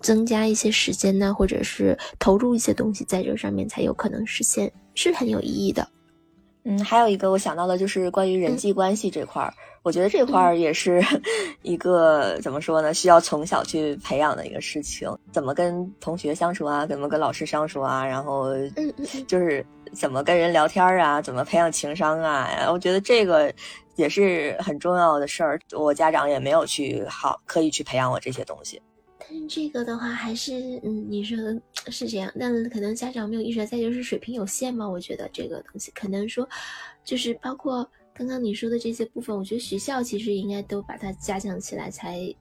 [0.00, 5.88] 增加一些时间呢，或者是投入一些东西在这上面才有可能实现，是很有意义的。
[6.68, 9.54] 嗯，还有一个我想到的就是关于人际关系这块儿，
[9.84, 11.00] 我觉得这块儿也是
[11.62, 18.48] 一个怎么说呢，需要从小去培养的一个事情，怎么跟同学相处啊，怎么跟老师相处啊，然后
[19.28, 23.52] 就是怎么跟人聊天啊，怎么培养情商啊，我觉得这个
[23.94, 25.60] 也是很重要的事儿。
[25.72, 28.82] 我家长也没有去好刻意去培养我这些东西。
[29.28, 31.60] 但是这个的话，还是嗯，你说的
[31.90, 34.88] 是这样，但可能家长没有意识到，再就是水平有限嘛。
[34.88, 36.48] 我觉得这个东西可能说，
[37.04, 42.32] 就是包括刚刚你说的这些部分，我觉得学校其实应该都把它加强起来，才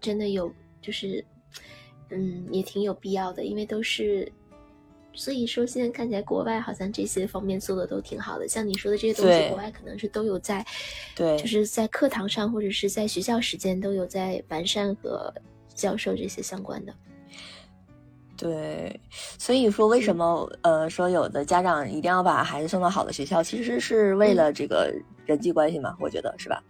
[0.00, 1.24] 真的有，就是
[2.10, 4.30] 嗯，也挺有必要的，因为都是，
[5.14, 10.62] 所以说现在看起来国外好像这些方面做的都挺好的，像你说的这些东西，国外可能是都有在，
[11.16, 15.32] 对，就是在课堂上或者是在学校时间都有在完善和。
[15.74, 16.94] 教授这些相关的，
[18.36, 19.00] 对，
[19.38, 24.92] 所以说为什么呃说有的家长一定要把孩子送到好的学校，其实是为了这个
[25.26, 25.96] 人际关系嘛？
[26.00, 26.62] 我觉得是吧？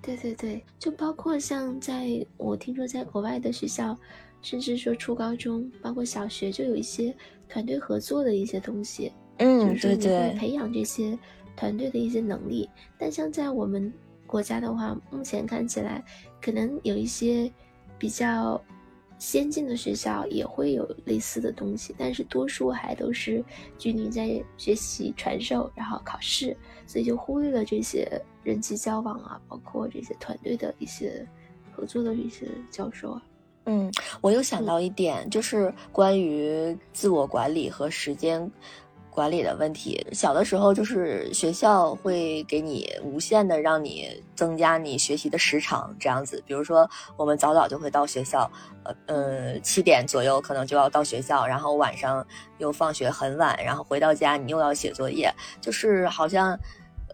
[0.00, 3.96] 对对对，就包括像在我听说在国外的学校，
[4.40, 7.14] 甚至说初高中，包括小学，就有一些
[7.48, 9.12] 团队合作的一些东西。
[9.38, 11.18] 嗯，对对，培养这些
[11.56, 12.68] 团队的一些能力。
[12.96, 13.92] 但像在我们
[14.26, 16.04] 国家的话，目前看起来
[16.40, 17.52] 可能有一些。
[17.98, 18.60] 比较
[19.18, 23.44] 先进的学校也会有类似的东西，但是多数还都是
[23.76, 28.08] 拘泥在学习传授，然后考试，所以就忽略了这些
[28.44, 31.26] 人际交往啊，包括这些团队的一些
[31.72, 33.22] 合作的一些教授啊。
[33.64, 38.50] 嗯，我又想到一点，就是关于自我管理和时间。
[39.18, 46.40] 管理的问题，小的时候就是学校会给你无限的让你增加你学习的时长，这样子。
[46.46, 48.48] 比如说，我们早早就会到学校，
[48.84, 52.24] 呃呃，七点左右可能就要到学校，然后晚上
[52.58, 56.56] 又放学很晚，然后回到家你又要写作业，就是好像。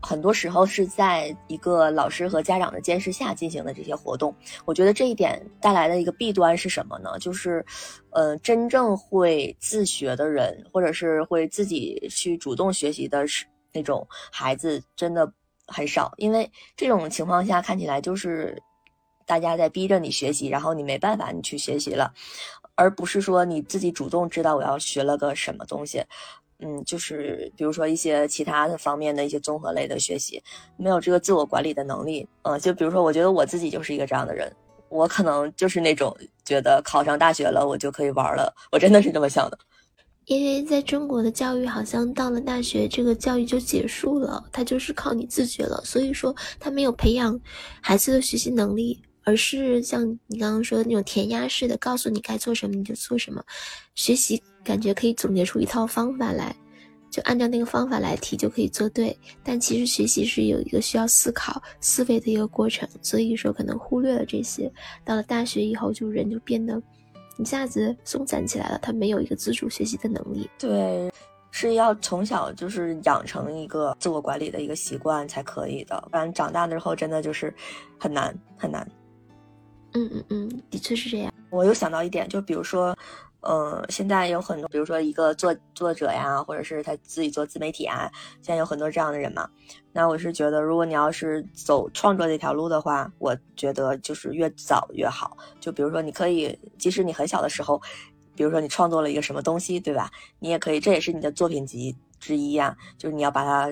[0.04, 4.34] 很多时候是在一个老师和家长的监视下进行的这些活动，
[4.66, 7.18] 我觉得这一点带来的一个弊端是什么呢？
[7.18, 7.64] 就是，
[8.10, 15.32] 呃，真正会自学的人，或者是会自己去主动学习的是那种孩子，真的
[15.66, 16.12] 很少。
[16.18, 18.62] 因为这种情况下看起来就是
[19.24, 22.12] 大家在逼着你学习，然后你没办法，你去学习了，
[22.74, 26.04] 而不是说你自己主动知道我要学了个什么东西。
[26.60, 30.42] 嗯，就是比如说一些其他的方面的一些综合类的学习，
[30.76, 32.26] 没有这个自我管理的能力。
[32.42, 34.50] 嗯，就比如说，我觉得我自己就是一个这样的人，
[34.88, 39.58] 我可能就是那种觉得考上大学了我就可以玩了，我真的是这么想的。
[40.26, 47.38] 因为在中国的教育，好像到了大学这个教育就结束了，它就是靠你自觉了，所以说他没有培养
[47.82, 49.02] 孩子的学习能力。
[49.26, 53.42] 而是像你刚刚说的那种填鸭式的，告诉你该做什么你就做什么。
[53.94, 56.56] 学习感觉可以总结出一套方法来，
[57.10, 59.16] 就按照那个方法来题就可以做对。
[59.44, 64.72] 但其实学习是有一个需要思考思维的一个过程，所以说可能忽略了这些。
[65.04, 66.82] 到了大学以后，就人就变得
[67.38, 70.48] 一下子松散起来了，他没有一个自主学习的能力。
[70.58, 71.12] 对，
[71.50, 77.52] 是要从小就是养成一个自我管理的一个习惯才可以的，不然长大之后真的就是
[77.98, 78.88] 很难很难。
[79.92, 81.32] 嗯嗯嗯，的确是这样。
[81.50, 82.96] 我又想到一点，就比如说，
[83.44, 88.10] 呃，现在有很多，比如说一个作作者呀，或者是他自己做自媒体啊，
[88.42, 89.48] 现在有很多这样的人嘛。
[89.92, 95.36] 那我是觉得，如果你要是走创作这条路的话，我觉得就是越早越好。
[95.60, 97.80] 就比如说，你可以，即使你很小的时候，
[98.34, 100.10] 比如说你创作了一个什么东西，对吧？
[100.40, 102.76] 你也可以，这也是你的作品集之一呀。
[102.98, 103.70] 就是你要把它。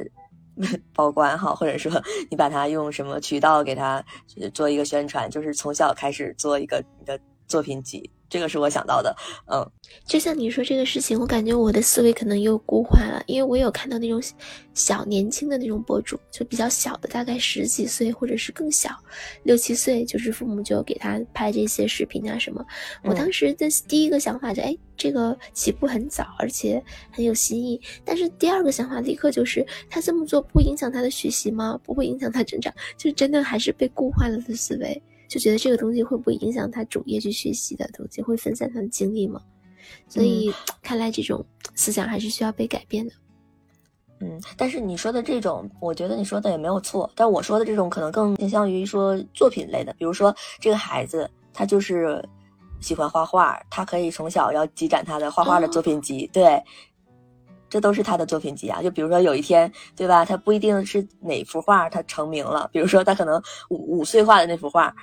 [0.93, 1.91] 报关哈，或者说
[2.29, 4.05] 你把它用什么渠道给它
[4.53, 8.09] 做一个宣传，就是从小开始做一个你的作品集。
[8.33, 9.14] 这个是我想到的，
[9.53, 9.61] 嗯，
[10.07, 14.22] 就像你说这个事情，我感觉我的思维可能又固化了，因为我有看到那种
[14.72, 18.89] 小年轻的那种博主，就比较小的，大概十几岁或者是更小，
[19.43, 22.64] 六七岁，就是父母就给他拍这些视频啊什么。
[23.05, 27.78] 我当时的第一个想法就，哎，这个起步很早，而且很有新意。
[28.03, 31.78] 但是第二个想法立刻就是，他这么做不影响他的学习吗？
[31.85, 32.72] 不会影响他成长？
[32.97, 35.03] 就真的还是被固化了的思维。
[35.33, 39.41] 就觉得这个东西会不会影响他主业去学习的东西，会分散他的精力吗？
[40.07, 40.53] 所以
[40.83, 41.43] 看来这种
[41.74, 43.14] 思想还是需要被改变的。
[44.20, 47.11] 嗯，但是你说的这种，我觉得你说的也没有错。
[47.16, 52.22] 但我说的这种可能更倾向于说作品类的，比如说这个孩子他就是
[52.78, 56.62] 喜欢画画，他可以从小要积攒他的画画的作品集，对，
[57.70, 58.83] 这都是他的作品集啊。
[58.83, 60.26] 就比如说有一天，对吧？
[60.26, 64.95] 他不一定是哪幅画他成名了，比如说他可能五五岁画的那幅画。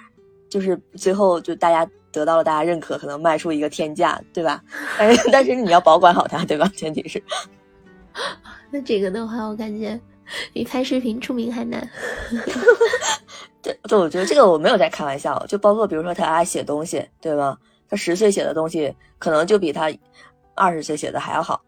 [0.49, 4.63] 就是最后就大家得到了大家认可，可能卖出一个天价，对吧？
[4.97, 6.69] 但是 但是你要保管好它，对吧？
[6.75, 7.21] 前提是。
[8.71, 9.99] 那这个的话，我感觉
[10.51, 11.87] 比拍视频出名还难。
[13.61, 17.57] 对，对，我觉得这个我没有在开玩笑，就包括比如说他爱写东西，对吗？
[17.89, 19.91] 他十岁写的东西，可能就比他
[20.55, 21.61] 二十岁写的还要好。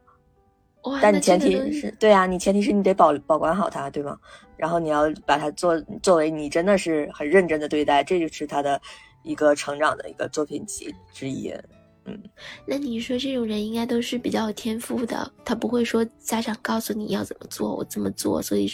[0.84, 4.18] 哇，但你前提是对啊，你前提是你得保保管好它，对吗？
[4.58, 8.80] 然后你要把它做作为你真的是很认真的对待，这就是他的
[9.24, 11.54] 一个成长的一个作品集之一。
[12.66, 18.72] 那你说这种人应该都是比较有天赋的，他不会说家长告诉你要怎么做，我这么做，所以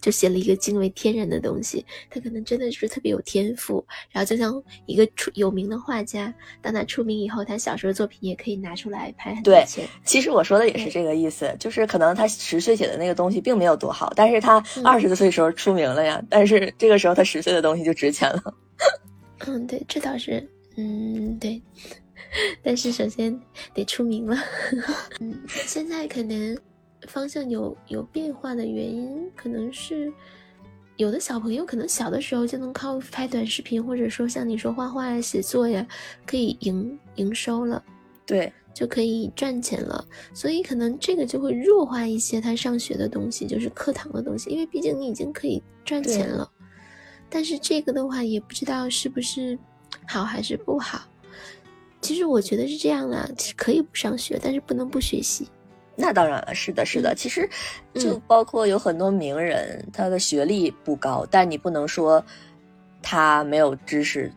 [0.00, 1.84] 就写了一个惊为天人的东西。
[2.10, 9.88] 他可能真的是特别有天赋，然后就像一个出有名的画家，当他出名以后，他小时候作品也可以拿出来拍很多对钱。
[10.04, 18.54] 其实我说的也是这个意思，就是可能他十岁写的那个东西并没有多好，但是他嗯二十多岁时候出名了呀，但是这个时候他十岁的东西就值钱了。
[19.46, 20.46] 嗯，对，这倒是，
[20.76, 21.60] 嗯，对。
[22.62, 23.38] 但是首先
[23.74, 24.36] 得出名了，
[25.20, 26.58] 嗯，现在可能
[27.08, 30.12] 方向有有变化的原因，可能是
[30.96, 35.86] 有的小朋友可能小的时候就能靠拍短视频，或者说像你说画画呀、写作呀，
[36.26, 37.82] 可以营营收了，
[38.26, 40.04] 对，就可以赚钱了，
[40.34, 46.50] 所以可能这个就会弱化一些他上学的东西，就是课堂的东西，因为毕竟你已经可以赚钱了。
[47.28, 49.58] 但是这个的话，也不知道是不是
[50.06, 51.02] 好还是不好。
[52.00, 55.48] 其实我觉得是这样啦，其实可以不上学，但是不能不学习。
[55.96, 57.14] 那当然了，是的，是的。
[57.14, 57.48] 嗯其实
[57.94, 62.22] 就嗯包括有很多名人，他的学历不高，但你不能说
[63.02, 64.30] 他没有知识，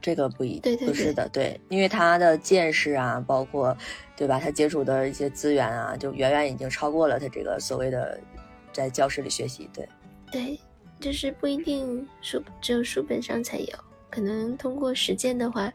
[0.00, 3.74] 这个不一对对对不是的，对，因为他的见识啊，包括
[4.14, 8.20] 对吧，他接触的一些资源啊，就远远已经超过了他这个所谓的
[8.70, 9.70] 在教室里学习。
[9.72, 9.88] 对，
[10.30, 10.60] 对，
[11.00, 13.74] 就是不一定书只有书本上才有，
[14.10, 15.72] 可能通过实践的话，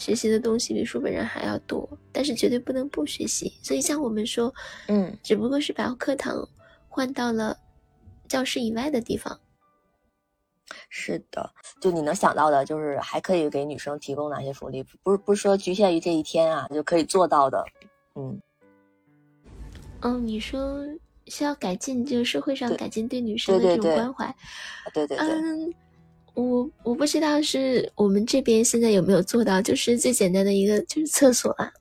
[0.00, 3.52] 学习的东西比书本上还要多，但是绝对不能不学习。
[3.62, 4.52] 所以像我们说，
[4.88, 6.48] 嗯，只不过是把课堂
[6.88, 7.54] 换到了
[8.26, 9.38] 教室以外的地方。
[10.88, 14.82] 是的，就你能想到的，就是还可以给女生提供哪些福利？
[15.02, 17.62] 不是不是说局限于这一天啊，就可以做到的。
[18.14, 18.40] 嗯，
[20.00, 20.82] 嗯，你说
[21.26, 24.34] 需要改进，就是社会上改进对女生的这种对对对关怀。
[24.94, 25.74] 对对对，嗯，
[26.40, 31.72] 我我不知道是我们这边现在有没有做到，就是最简单的一个就是厕所啊，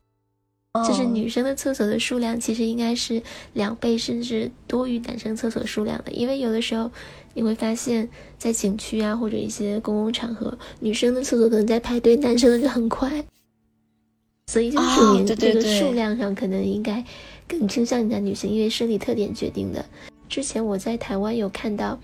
[0.87, 3.21] 就是哦女生的厕所的数量其实应该是
[3.53, 6.91] 两倍甚至多于男生厕所数量的，因为有的时候
[7.33, 8.07] 你会发现
[8.37, 13.23] 在景区啊或者一些公共场合，女生的厕所可能在排队，男生的就很快，
[14.47, 17.03] 所以就说哦明这个数量上可能应该
[17.47, 19.85] 更倾向于男女性，因为生理特点决定的。
[20.27, 21.99] 之前我在台湾有看到，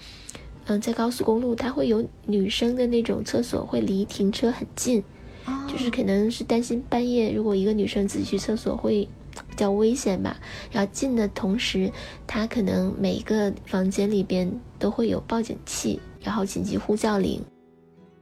[0.66, 5.04] 嗯，在高速公路它会有女生的那种厕所会离停车很近。
[5.46, 9.08] 哦就是可能是担心半夜如果一个女生自己去厕所会
[9.50, 10.40] 比较危险吧。
[10.72, 11.92] 然后近的同时，
[12.26, 17.40] 它可能每个房间里边都会有报警器，然后紧急呼叫铃。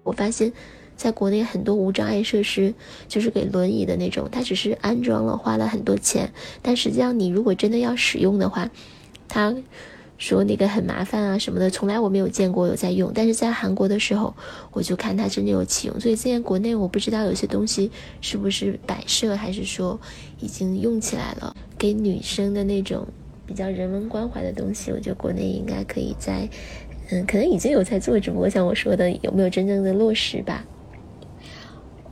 [0.03, 0.51] 我发现，
[0.97, 2.73] 在国内很多无障碍设施
[3.07, 8.69] 就是给轮椅的那种，它只是安装了，花了很多钱，但实际上你如果真的要使用的话，
[9.29, 9.55] 它
[10.23, 13.11] 说那个很麻烦啊什么的，从来我没有见过有在用。
[13.13, 14.33] 但是在韩国的时候，
[14.71, 19.99] 我就看它真的有启用，所以现在国内我不知道有些东西是不是摆设，还是说
[20.39, 23.05] 已经用起来了，给女生的那种
[23.45, 26.47] 比较人文关怀的东西，我觉得国内应该可以在，
[27.11, 30.63] 嗯，可能已经有在做，只不过像我说的，有没有真正的落实吧？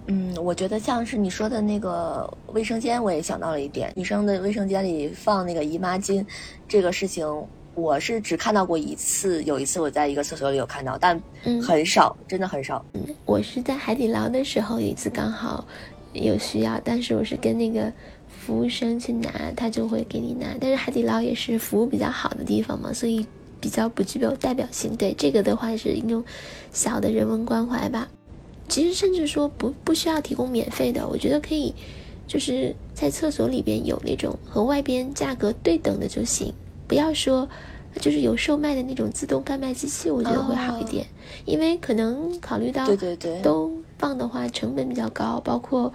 [0.07, 6.26] 嗯，我觉得像是你说的那个卫生间，我也想到了一点，女生的卫生间里放那个姨妈巾，
[6.68, 7.26] 这个事情
[7.74, 12.84] 我是只看到过一次，有一次我在一个厕所里有看到，但嗯很少，真的很少。
[13.26, 15.65] 我是在海底捞的时候有一次刚好
[16.13, 17.91] 有需要，但是我是跟那个
[18.28, 20.47] 服务生去拿，他就会给你拿。
[20.59, 23.26] 但是海底捞也是服务比较好的地方嘛，所以
[23.59, 24.95] 比较不具备有代表性。
[24.95, 26.24] 对这个的话是一种
[26.72, 28.07] 小的人文关怀吧。
[28.67, 31.74] 其实甚至说不不需要提供免费的，我觉得可以，
[32.26, 36.53] 就是在厕所里边有那种和外边价格对等的就行，
[36.91, 37.47] 不要说
[38.01, 41.07] 就是有售卖的那种自动贩卖机器，我觉得会好一点，
[41.45, 45.93] 因为可能考虑到对对对，都放的话，成本比较高，包括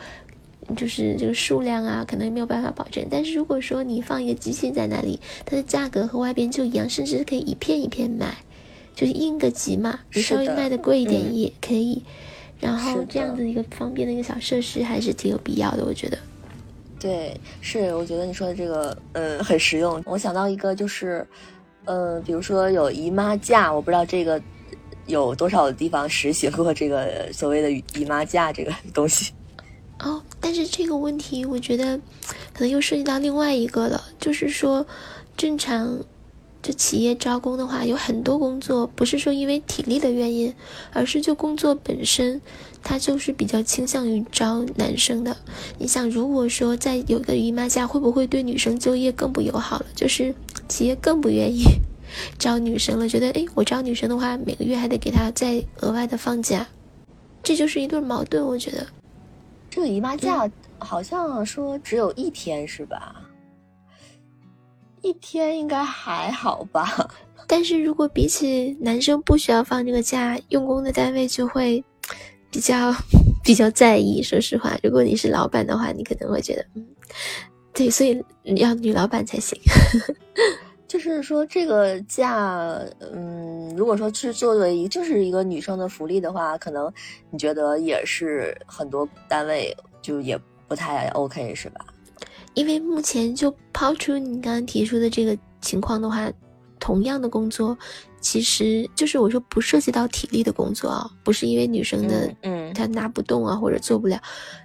[0.75, 3.07] 就是这个数量啊，可能没有办法保证。
[3.11, 8.39] 但是如果说你放一个机器在那里，它的价格和外边就一样，甚至可以一片一片卖，
[8.95, 12.03] 就是应个急嘛，你稍微卖的贵一点嗯也可以。
[12.59, 16.17] 然后这样子一个方便的一个小设施，还是挺有必要的，我觉得。
[17.07, 20.03] 对，是，我觉得你说的这个，嗯，很实用。
[20.05, 21.25] 我想到一个，就是，
[21.85, 24.43] 呃，比如说有姨妈假，我不知道这个
[25.07, 29.33] 有多少地方实行过这个所谓的姨妈假这个东西。
[30.03, 31.97] 哦，但是这个问题，我觉得
[32.53, 34.85] 可能又涉及到另外一个了，就是说，
[35.37, 35.97] 正常
[36.67, 40.53] 就企业招工的话，有很多工作不是说因为体力的原因，
[40.93, 42.43] 而是就工作本身，
[42.83, 45.37] 它就是比较倾向于招男生的。
[45.79, 49.87] 你想，如果说在有的姨妈假，会不会对女生就业更不友好了？
[49.95, 50.35] 就是
[50.67, 51.63] 企业更不愿意
[52.37, 56.67] 招女生了，觉得哎，我招女生的话，每个月还得给她再额外的放假，
[57.45, 58.45] 这就是一对矛盾。
[58.45, 58.85] 我觉得
[59.71, 60.51] 这个姨妈假
[60.81, 63.23] 好像说只有一天，是吧？
[65.07, 67.09] 一天应该还好吧，
[67.47, 71.83] 但是如果比起男生不需要放这个假，用工的单位就会
[72.51, 72.93] 比较
[73.45, 74.21] 比较在意。
[74.21, 76.85] 说实话，如果你是老板的话，你可能会觉得，嗯，
[77.73, 78.21] 对，所以
[78.57, 79.57] 要女老板才行。
[80.89, 82.81] 就是说这个假，
[83.13, 86.93] 嗯，如果说是作为一就是一个女生的福利的话，可能
[87.31, 90.37] 你觉得也是很多单位就也
[90.67, 91.85] 不太 OK，是吧？
[92.57, 96.33] 因为目前就抛出你刚刚提出的这个情况的话，
[96.81, 97.77] 同样的工作，
[98.19, 104.19] 其实就是我说不涉及到体力的工作啊，不是因为女生的嗯她拿不动啊或者做不了，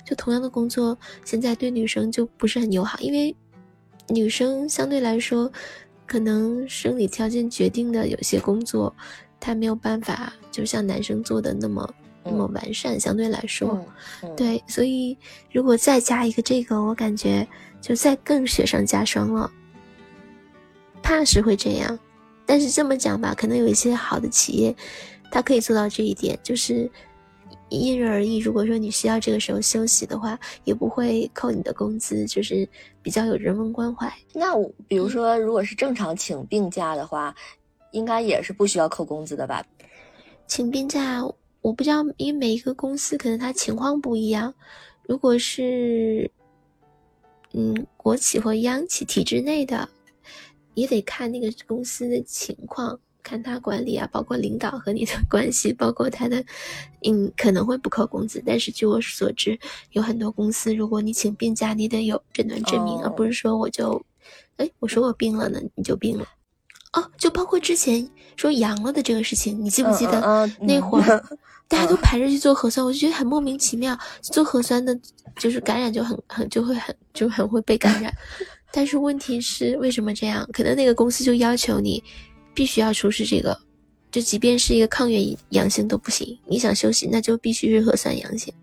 [0.05, 3.35] 就同样的工作，现在对女生就不是很友好，因为
[4.07, 5.51] 女生相对来说，
[6.07, 8.95] 可能生理条件决定的有些工作，
[9.37, 11.93] 她没有办法就像男生做的那么。
[12.23, 13.83] 那么完善，相对来说，
[14.37, 15.17] 对，所以
[15.51, 17.47] 如果再加一个这个，我感觉
[17.81, 19.51] 就再更雪上加霜了，
[21.01, 21.97] 怕是会这样。
[22.45, 24.75] 但是这么讲吧，可能有一些好的企业，
[25.31, 26.89] 它可以做到这一点，就是
[27.69, 28.37] 因人而异。
[28.37, 32.67] 如果说你需要这个时候休息的话，也不会扣你的工资，就是
[33.01, 34.11] 比较有人文关怀。
[34.33, 34.53] 那
[34.87, 37.33] 比如说，如果是正常请病假的话，
[37.91, 39.65] 应该也是不需要扣工资的吧？
[40.45, 41.23] 请病假。
[41.61, 44.53] 我不知道，因为每一个公司可能它情况不一样。
[45.03, 46.29] 如果是，
[47.53, 49.87] 嗯，国企或央企体制内的，
[50.73, 56.43] 也得看那个公司的情况，看他管理啊，包括领导和你的 关系，包括他的，
[57.03, 58.41] 嗯，可能会不扣工资。
[58.45, 59.59] 但是据我所知，
[59.91, 64.03] 有很多公司，如果你请病假，你得有诊断证明，而不是说我就，
[64.57, 66.25] 哎，我说我病了呢，你就病了。
[66.93, 71.23] 哦，就包括之前说阳了的这个事情，你记不记得那会儿？
[71.67, 73.97] 大家都排着去做核酸，我就觉得很莫名其妙。
[74.21, 74.93] 做核酸的，
[75.37, 78.13] 就是感染就很很就会很就很会被感染。
[78.73, 80.45] 但是问题是为什么这样？
[80.51, 82.03] 可能那个公司就要求你
[82.53, 83.57] 必须要出示这个，
[84.11, 86.37] 就即便是一个抗原阳性都不行。
[86.45, 88.53] 你想休息，那就必须是核酸阳性。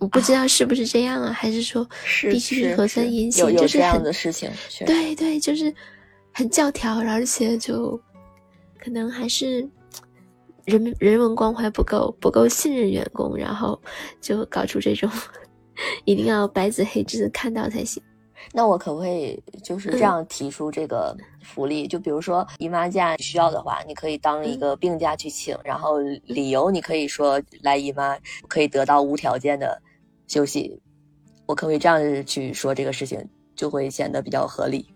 [0.00, 1.86] 我不知道是不是这样啊，还是说
[2.22, 3.44] 必须是核酸阴性？
[3.52, 4.50] 有这样的事情，
[4.86, 5.74] 对对，就是
[6.38, 8.00] 很教条，而且就
[8.78, 9.68] 可能还是。
[10.66, 13.80] 人人文关怀不够，不够信任员工，然后
[14.20, 15.10] 就搞出这种，
[16.04, 18.00] 一定要白纸黑字看到才行。
[18.52, 21.88] 那我可不可以就是这样提出这个福利？
[21.88, 28.16] 就比如说姨妈假需要的话，你可以当一个病假去请，然后理由你可以说来姨妈
[28.46, 29.82] 可以得到无条件的
[30.28, 30.80] 休息。
[31.46, 33.26] 我可不可以这样去说这个事情，
[33.56, 34.86] 就会显得比较合理？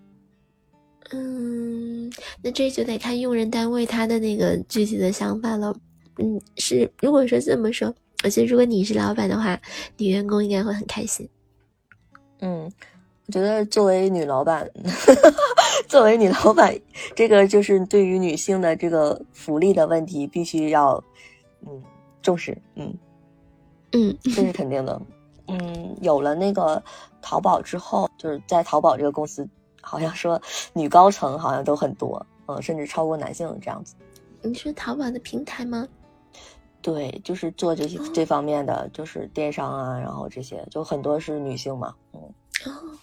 [1.12, 2.10] 嗯，
[2.42, 5.74] 那这就得看用人单位他的那个具体的想法了。
[6.18, 7.94] 嗯，是如果说这么说，
[8.24, 9.58] 我觉得如果你是老板的话，
[9.98, 11.28] 女员工应该会很开心。
[12.40, 12.70] 嗯，
[13.26, 14.68] 我觉得作为女老板，
[15.88, 16.74] 作为女老板，
[17.14, 21.02] 这个就是对于女性的这个福利的问题，必须要
[21.66, 21.82] 嗯
[22.22, 22.56] 重视。
[22.76, 22.94] 嗯
[23.92, 25.00] 嗯，这是肯定的。
[25.48, 26.82] 嗯，有了那个
[27.20, 29.46] 淘宝之后，就是在淘宝这个公司。
[29.83, 30.41] 好像说
[30.72, 33.95] 女高层好像都很多，嗯，甚至超过男性这样子。
[34.41, 35.87] 你是淘宝的平台吗？
[36.80, 42.20] 对，就是做这些这方面的，就是电商啊，然后这些就很多是女性嘛，嗯。
[42.66, 42.99] 哦，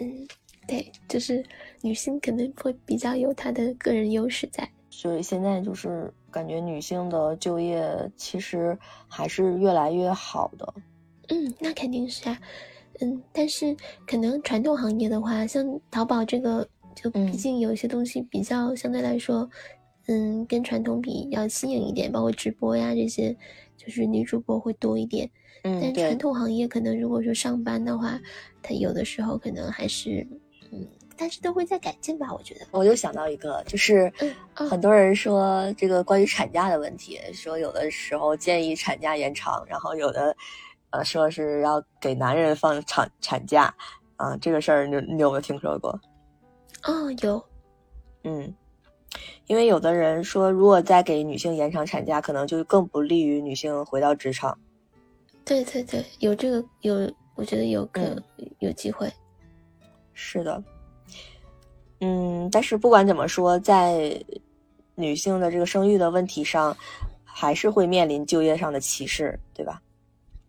[0.00, 0.26] 嗯，
[0.66, 1.44] 对，就是
[1.82, 4.68] 女性可能会比较有她的个人优势在。
[4.90, 8.76] 所以现在就是感觉女性的就业其实
[9.06, 10.74] 还是越来越好的。
[11.28, 12.36] 嗯，那肯定是啊。
[13.02, 13.74] 嗯，但是
[14.06, 19.48] 可能传统行业的话，像淘宝这个，就毕竟有一些东西比较相对来说，
[20.06, 23.34] 嗯，跟传统比要新颖一点，包括直播呀这些，
[23.76, 25.30] 就是女主播会多一点。
[25.64, 28.20] 嗯，但传统行业可能如果说上班的话，
[28.62, 30.26] 他有的时候可能还是，
[30.70, 30.86] 嗯，
[31.16, 32.66] 但是都会在改进吧，我觉得。
[32.70, 34.12] 我又想到一个，就是
[34.52, 40.36] 很多人说这个关于产假的问题，说有的时候建议产假延长，然后有的。
[40.90, 43.72] 呃，说是要给男人放产产假，
[44.16, 45.90] 啊，这个事儿你你有没有听说过？
[46.84, 47.42] 哦，有，
[48.24, 48.54] 嗯，
[49.46, 54.58] 因为有的人说，如果再给女性延长产假，可能就更不利于女性回到职场。
[55.44, 58.00] 对对对，有这个有，我觉得有可
[58.58, 59.12] 有机会。
[60.12, 60.62] 是的，
[62.00, 64.22] 嗯，但是不管怎么说，在
[64.94, 66.76] 女性的这个生育的问题上，
[67.24, 69.80] 还是会面临就业上的歧视，对吧？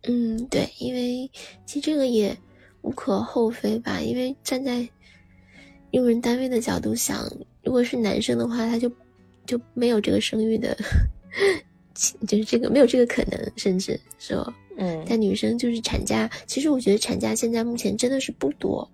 [0.04, 1.30] 嗯，对，因为
[1.64, 2.36] 其实这个也
[2.82, 4.88] 无可厚非吧，因为站在
[5.92, 7.30] 用人单位的角度想，
[7.62, 8.90] 如果是男生的话，他就
[9.46, 10.76] 就没有这个生育的，
[12.26, 18.90] 就是这个没有这个可能，甚至说，嗯，但女生就是产假，其实我觉得产假现在目前真的是不多，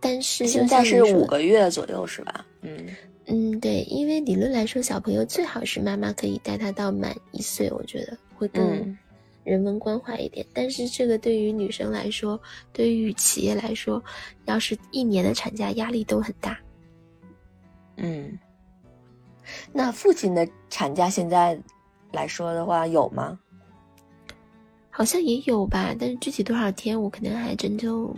[0.00, 2.46] 但是现在是五个月左右，是吧？
[2.62, 2.86] 嗯
[3.26, 8.96] 嗯，对，因为理论来说，小朋友最好是妈妈可以带他到满一岁，我觉得会更。
[9.48, 12.38] 人文关怀一点，但是这个对于女生来说，
[12.70, 14.02] 对于企业来说，
[14.44, 16.58] 要是一年的产假压力都很大。
[17.96, 18.38] 嗯，
[19.72, 21.58] 那父亲的产假现在
[22.12, 23.38] 来说的话有吗？
[24.90, 28.14] 好像也有吧，但是具体多少天我可能还真就，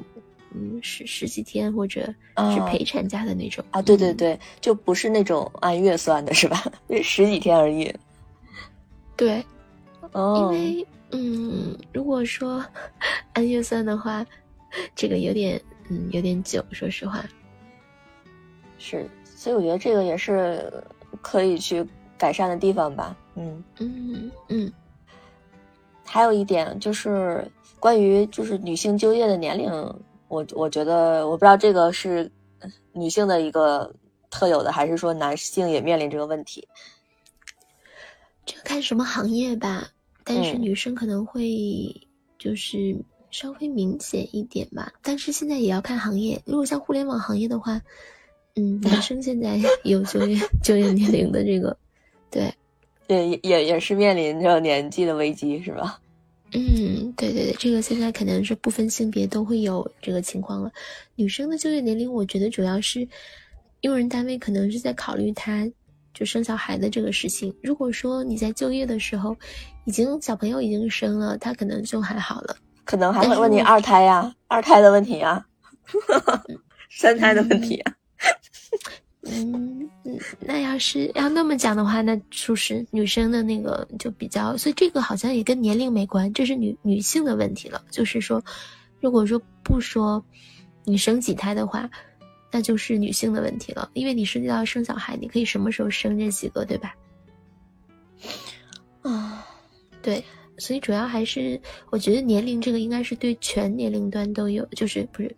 [0.52, 2.12] 嗯，十十几天或者
[2.52, 3.80] 是陪产假的那种啊。
[3.80, 6.64] 对对对，就不是那种按月算的是吧？
[7.04, 7.94] 十几天而已。
[9.16, 9.44] 对，
[10.10, 10.86] 哦，因为。
[11.12, 12.64] 嗯，如果说
[13.34, 14.24] 按月算的话，
[14.94, 17.24] 这个有点嗯有点久，说实话。
[18.78, 20.72] 是，所以我觉得这个也是
[21.20, 21.86] 可以去
[22.16, 23.16] 改善的地方吧。
[23.34, 24.72] 嗯嗯嗯。
[26.04, 27.46] 还有一点就是
[27.78, 29.70] 关于就是女性就业的年龄，
[30.28, 32.30] 我我觉得我不知道这个是
[32.92, 33.92] 女性的一个
[34.30, 36.66] 特有的，还是说男性也面临这个问题。
[38.44, 39.88] 这个看什么行业吧。
[40.34, 41.94] 但是女生可能会
[42.38, 42.96] 就是
[43.30, 46.40] 稍微明显一点吧，但是现在也要看行业。
[46.44, 47.80] 如果像互联网行业的话，
[48.56, 51.76] 嗯， 男生现在有就业就业年龄的这个，
[52.30, 52.52] 对，
[53.08, 56.00] 也，也也是面临着年纪的危机，是吧？
[56.52, 60.72] 嗯，对对对，这个现在可能是不分性别都会有这个情况了。
[61.14, 63.06] 女生的就业年龄，我觉得主要是
[63.82, 65.70] 用人单位可能是在考虑她。
[66.20, 69.34] 就生小孩的这个事情，如果说你在就业的时候，
[69.86, 72.54] 已经小朋友已经生了，他可能就还好了，
[72.84, 75.46] 可能还会问你二胎呀、二胎的问题呀，
[76.92, 77.94] 三胎的问题呀。
[79.22, 87.82] 嗯嗯，那要是要那么讲的话，那属实女生的那个就比较，所以这个好像也跟年龄没关，这是女女性的问题了。
[87.90, 88.44] 就是说，
[89.00, 90.22] 如果说不说
[90.84, 91.88] 你生几胎的话。
[92.50, 96.94] 那就是女性的问题了，因为你涉及到生小孩，你可以什么时候生这几个，对吧？
[99.02, 99.46] 啊，
[100.02, 100.22] 对，
[100.58, 105.36] 所以主要还是我觉得年龄这个应该是对全年龄段都有，就是不是，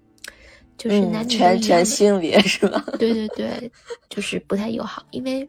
[0.76, 2.84] 就是男女全全性别是吧？
[2.98, 3.70] 对对对，
[4.08, 5.48] 就是不太友好，因为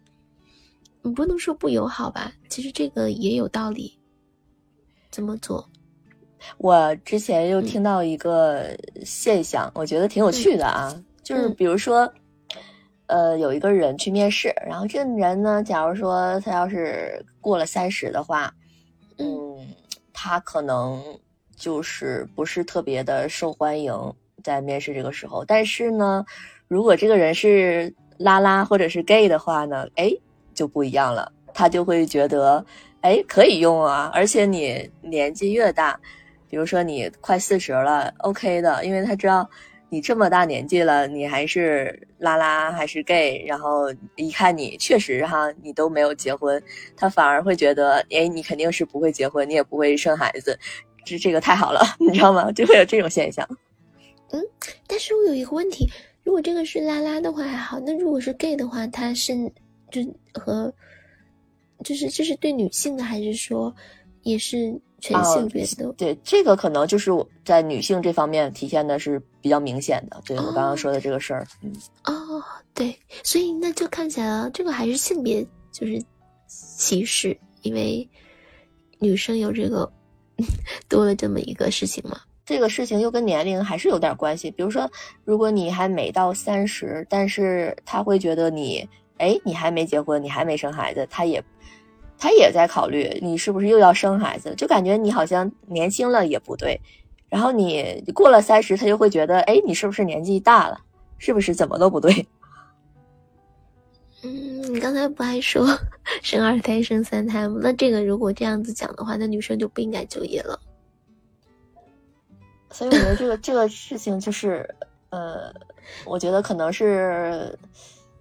[1.02, 2.32] 你不能说不友好吧？
[2.50, 3.98] 其实这个也有道理。
[5.12, 5.70] 怎么做？
[6.58, 11.04] 我之前又听到一个现象，我觉得挺有趣的啊。
[11.24, 12.12] 就是比如说，
[13.08, 18.54] 呃，有一个人去面试，然后这个人呢，假如说他要是过了三十的话，
[19.18, 19.58] 嗯，
[20.12, 21.02] 他可能
[21.56, 23.94] 就是不是特别的受欢迎
[24.44, 25.46] 在面试这个时候。
[25.46, 26.26] 但是呢，
[26.68, 30.12] 如果这个人是拉拉或者是 gay 的话呢，哎，
[30.54, 32.66] 就不一样了，他就会觉得，
[33.02, 35.98] 哎，可以用啊，而且你年纪越大，
[36.50, 39.50] 比如说你快四十了，OK 的，因为他知道。
[39.94, 46.60] 你这么大年纪了，你还是拉拉还是 gay，然后一看你确实哈，你都没有结婚，
[46.98, 50.58] 他反而会觉得，哎，你肯定是不会结婚，你也不会生孩子，
[51.06, 52.52] 这这个太好了， 你知道吗？
[52.54, 53.48] 就会有这种现象。
[54.32, 54.44] 嗯，
[54.88, 55.88] 但是我有一个问题，
[56.24, 59.36] 如果这个是拉拉的话还好，那如果是 gay 的话，他是
[59.92, 60.02] 就
[60.34, 60.74] 和
[61.84, 63.76] 就是这是对女性的，还是说
[64.24, 64.82] 也是？
[65.04, 71.76] 全性别的对这个可能就是我在女性这方面体现的是比较明显的，对我刚刚说的这个事儿，嗯
[72.06, 72.42] 哦
[72.74, 76.02] 对，所以那就看起来这个还是性别就是
[76.48, 78.10] 歧视，因为
[78.98, 79.92] 女生有这个
[80.88, 84.50] 多了这么一个事情嘛，这个事情又跟年龄还是有点关系。
[84.52, 84.90] 比如说，
[85.26, 88.88] 如果你还没到三十，但是他会觉得你
[89.18, 91.44] 哎你还没结婚，你还没生孩子，他也。
[92.18, 96.80] 他也在考虑你是不是又要生孩子，就感觉你好像年轻了也不对，
[97.28, 100.80] 然后你过了三十，他就会觉得，哎，你是不是年纪大了？
[101.18, 102.26] 是不是怎么都不对？
[104.24, 105.68] 嗯，你刚才不还说
[106.24, 107.60] 生二胎、生三胎吗？
[107.62, 110.60] 那这个如果这样子讲的话，那女生就不应该就业了。
[112.72, 114.68] 所以我觉得这个这个事情就是，
[115.10, 115.54] 呃，
[116.06, 117.60] 我觉得可能是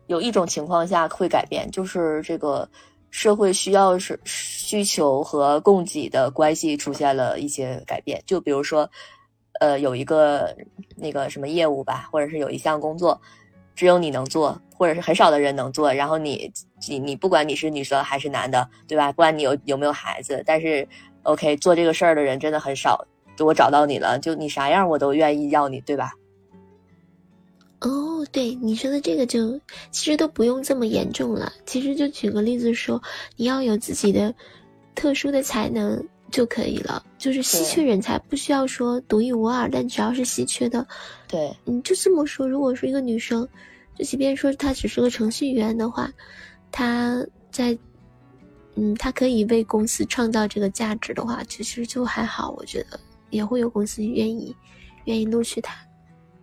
[0.08, 2.68] 有一种情况下会改变，就是这个。
[3.12, 8.88] 社会需要是需求和供给的关系出现了一些改变，就比如说，
[9.60, 10.56] 呃，有一个
[10.96, 13.20] 那个什么业务吧，或者是有一项工作，
[13.76, 15.92] 只有你能做，或者是很少的人能做。
[15.92, 16.50] 然后你
[16.88, 19.12] 你你不管你是女生还是男的，对吧？
[19.12, 20.88] 不管你有有没有孩子，但是
[21.24, 23.06] OK 做这个事儿的人真的很少。
[23.36, 26.12] 就我找到你了，就你啥样我都愿意要你，对吧？
[27.84, 29.60] 哦，对你说的这个就
[29.90, 31.52] 其实都不用这么严重了。
[31.66, 33.02] 其实就举个例子说，
[33.34, 34.32] 你要有自己的
[34.94, 40.86] 特殊的才能就可以了，就是稀缺人才，不需要说独一无二，但只要是稀缺的，
[41.26, 42.48] 对，你就这么说。
[42.48, 43.48] 如果是一个女生，
[43.98, 46.08] 就即便说她只是个程序员的话，
[46.70, 47.76] 她在
[48.76, 54.54] 嗯，她可以为公司创造这个价值的话，其实就还好，我觉得也会有公司愿意
[55.06, 55.74] 愿意录取她。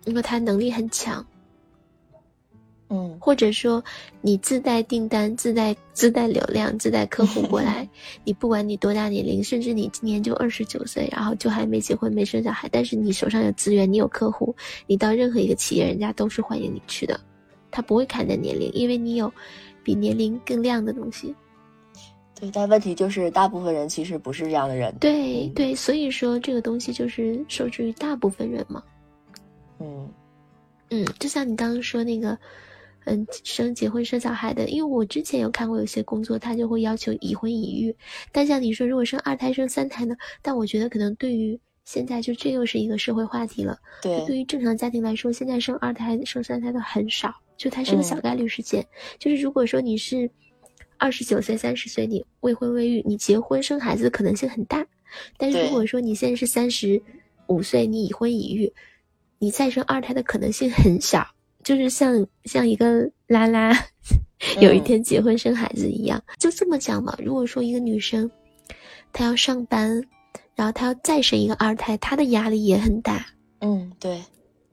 [0.06, 1.24] 因为他能力很强，
[2.90, 3.84] 嗯，或者说
[4.22, 7.88] 你自带订单、自带自带流量、自带客户过来，
[8.26, 14.56] 你不管你多大年龄，甚至你今年就二十九岁，然后就还没结婚、没生小孩，但是你手上有资源，你有客户，
[14.88, 17.20] 你到任何一个企业，人家都是欢迎你去的，
[17.70, 19.32] 他不会看你的年龄，因为你有
[19.84, 21.36] 比年龄更亮的东西。
[22.40, 24.96] 对，但问题就是大部分人其实不是这样的人。
[25.00, 28.82] 对对，所以说这个东西就是受制于大部分人嘛。
[29.78, 30.10] 嗯，
[30.90, 32.38] 嗯，就像你刚刚说那个，
[33.06, 37.95] 嗯，生结婚生小孩的，因为我之前有看过有些工作，他就会要求已婚已育。
[38.32, 40.16] 但像你说，如果生二胎、生三胎呢？
[40.41, 43.78] 但我觉得可能对于现在就这又是一个社会话题了。
[44.02, 48.86] 对，对于正常家庭来说，现在生二胎、生三胎的很少，就它是个小概率事件。
[49.18, 50.30] 就是如果说你是
[50.97, 54.86] 二十九岁、三十岁，你未婚未育，你结婚生孩子的可能性很大。
[55.38, 57.02] 但是如果说你现在是三十
[57.47, 58.72] 五岁，你已婚已育。
[59.41, 61.26] 你再生二胎的可能性很小，
[61.64, 63.72] 就是像像一个拉拉，
[64.60, 67.16] 有一天结婚生孩子一样，就这么讲嘛。
[67.24, 68.30] 如果说一个女生，
[69.12, 70.01] 她要上班，
[70.55, 73.26] 然后她要再生一个二胎，她的压力也很大。
[73.60, 74.24] 嗯，对，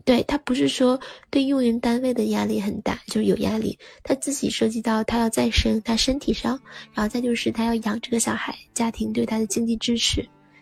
[0.05, 6.59] 对她不是说对用人单位的压力很大，就是有压力，她自己涉及到她要再生，她身体上，
[6.95, 10.21] 然后再就是她要养这个小孩，家庭对她的经济支持，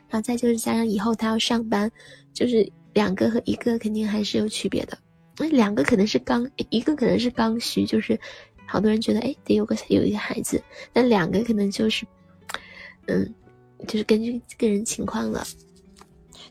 [0.08, 1.90] 然后再就是加上以后她要上班，
[2.32, 2.66] 就是。
[2.94, 4.96] 两个和一个肯定还是有区别的，
[5.36, 8.18] 那两个可能是刚，一个可能是刚需，就是
[8.66, 10.62] 好多人觉得哎得有个有一个孩子，
[10.92, 12.06] 那两个可能就是，
[13.06, 13.34] 嗯，
[13.86, 15.44] 就是根据个人情况了。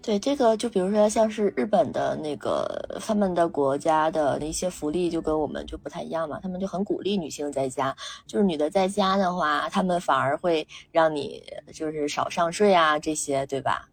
[0.01, 7.95] 对这个，就比如说像是日本的那个他们的国家的那些福利就跟我们就不太一样嘛，他们就很鼓励女性在家，
[8.27, 11.41] 就是女的在家的话，他们反而会让你
[11.73, 13.87] 就是少上税啊这些，对吧？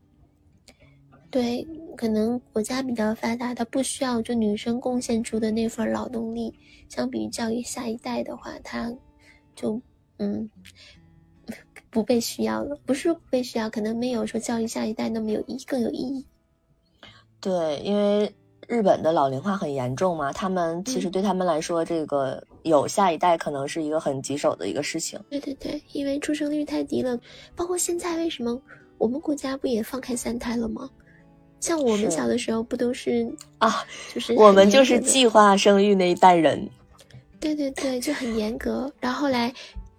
[1.31, 1.65] 对，
[1.97, 6.53] 可能国家比较发达，它不需要就女生贡献出的那份劳动力。
[6.89, 8.93] 相比于教育下一代的话，它
[9.55, 9.81] 就
[10.19, 10.51] 嗯
[11.89, 12.77] 不被需要了。
[12.85, 16.27] 不是不被需要，可能没有说教育下一代那么有意更有意义。
[17.41, 18.35] 对，因为
[18.67, 25.21] 日本的老龄化很严重嘛，他们其实对他们来说，这个有下一代可能是一个很棘手的一个事情。
[25.31, 27.17] 对对对，因为出生率太低了，
[27.55, 28.61] 包括现在为什么
[28.99, 30.91] 我们国家不也放开三胎了吗？
[31.61, 33.85] 像我们小的时候不都是啊，
[34.15, 36.69] 就是我们就是计划生育那一代人。
[37.39, 38.91] 对对对，就很严格。
[38.99, 39.53] 然后后来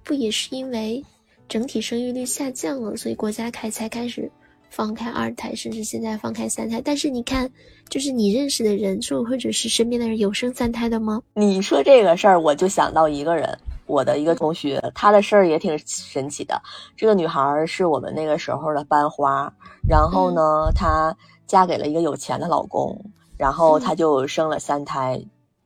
[0.04, 1.04] 不也是因为
[1.48, 4.30] 整体生育率下降了，所以国家开才开始
[4.70, 6.82] 放开二胎，甚至现在放开三胎。
[6.84, 7.50] 但是你看，
[7.90, 11.22] 就是你认识的人，就或者是身边的人有生三胎的吗？
[11.34, 16.62] 你说这个事儿，我就想到一个人，我的一个同学，她的事儿也挺神奇的。
[16.96, 19.52] 这个女孩是我们那个时候的班花，
[19.88, 21.16] 然后呢，她。
[21.52, 25.22] 嫁给了一个有钱的老公，然后她就生了三胎。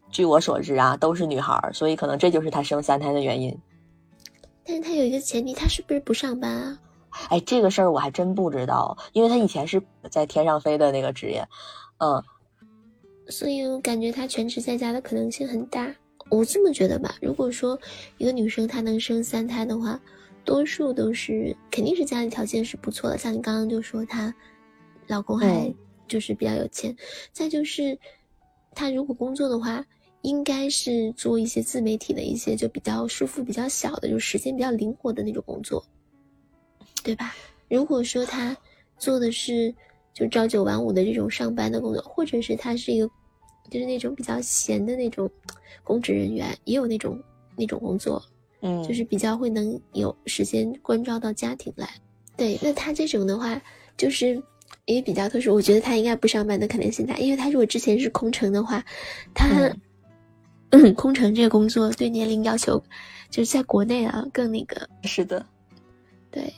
[0.10, 3.56] 据我所知啊，都是女孩，所以可能这就是她生三胎的原因。
[4.66, 6.80] 但是她有一个前提，她是不是不上班啊？
[7.30, 9.80] 哎，这个事儿我还真不知道，因为她以前是
[10.10, 11.48] 在天上飞的那个职业，
[12.00, 12.24] 嗯。
[13.30, 15.86] 所以我感觉她全职在家的可能性很大。
[16.32, 17.80] 我这么觉得吧，如果说
[18.18, 20.00] 一个女生她能生三胎的话，
[20.44, 24.34] 多数都是肯定是家里条件是不错的，像你刚刚就说她。
[25.08, 25.74] 老公还
[26.08, 26.96] 就是比较有钱，
[27.32, 27.98] 再就是
[28.74, 29.86] 他如果工作的话，
[30.22, 35.86] 应该是做一些自媒体的一些就比较束缚比较小的，就时间比较灵活的那种工作，
[37.04, 37.36] 对吧？
[37.70, 38.56] 如果说他
[38.98, 39.74] 做的是
[40.14, 43.08] 就朝九晚五的这种上班的工作，或者是他是一个
[43.70, 45.30] 就是那种比较闲的那种
[45.84, 47.22] 公职人员，也有那种
[47.56, 48.24] 那种工作，
[48.62, 51.90] 嗯，就是比较会能有时间关照到家庭来。
[52.36, 53.62] 对，那他这种的话
[53.98, 54.42] 就是。
[54.86, 58.86] 因为比较特殊，我觉得他应该不上班的可能性大，因为他如果之前是空乘的话，
[59.34, 59.48] 他，
[60.70, 62.82] 嗯，空乘这个工作对年龄要求，
[63.30, 64.88] 就是在国内啊更那个。
[65.04, 65.44] 是的，
[66.30, 66.54] 对，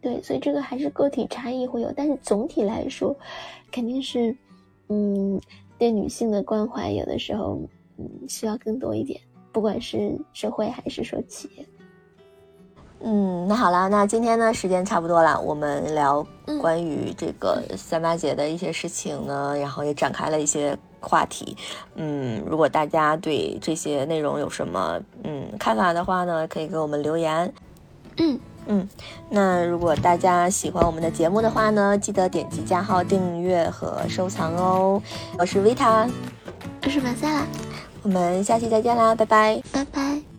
[0.00, 3.16] 对，所以这个还是个体差异会有，但是总体来说，
[3.70, 4.36] 肯定是，
[4.88, 5.40] 嗯，
[5.78, 7.60] 对女性的关怀有的时候
[7.98, 9.20] 嗯需要更多一点，
[9.52, 11.64] 不管是社会还是说企业。
[13.06, 16.26] 嗯，那好啦，那今天呢时间差不多了，我们聊
[16.58, 21.54] 关于这个三八节的一些事情呢，然后也展开了一些话题。
[21.96, 27.52] 嗯，如果大家对这些内容有什么嗯看法的话呢，可以给我们留言。
[28.16, 28.88] 嗯嗯，
[29.28, 35.02] 那如果大家喜欢我们的节目的话呢，记得点击加号订阅和收藏哦。
[35.38, 36.08] 我是维塔，
[36.82, 37.46] 我是马萨拉，
[38.02, 40.33] 我们下期再见啦，拜拜，拜拜。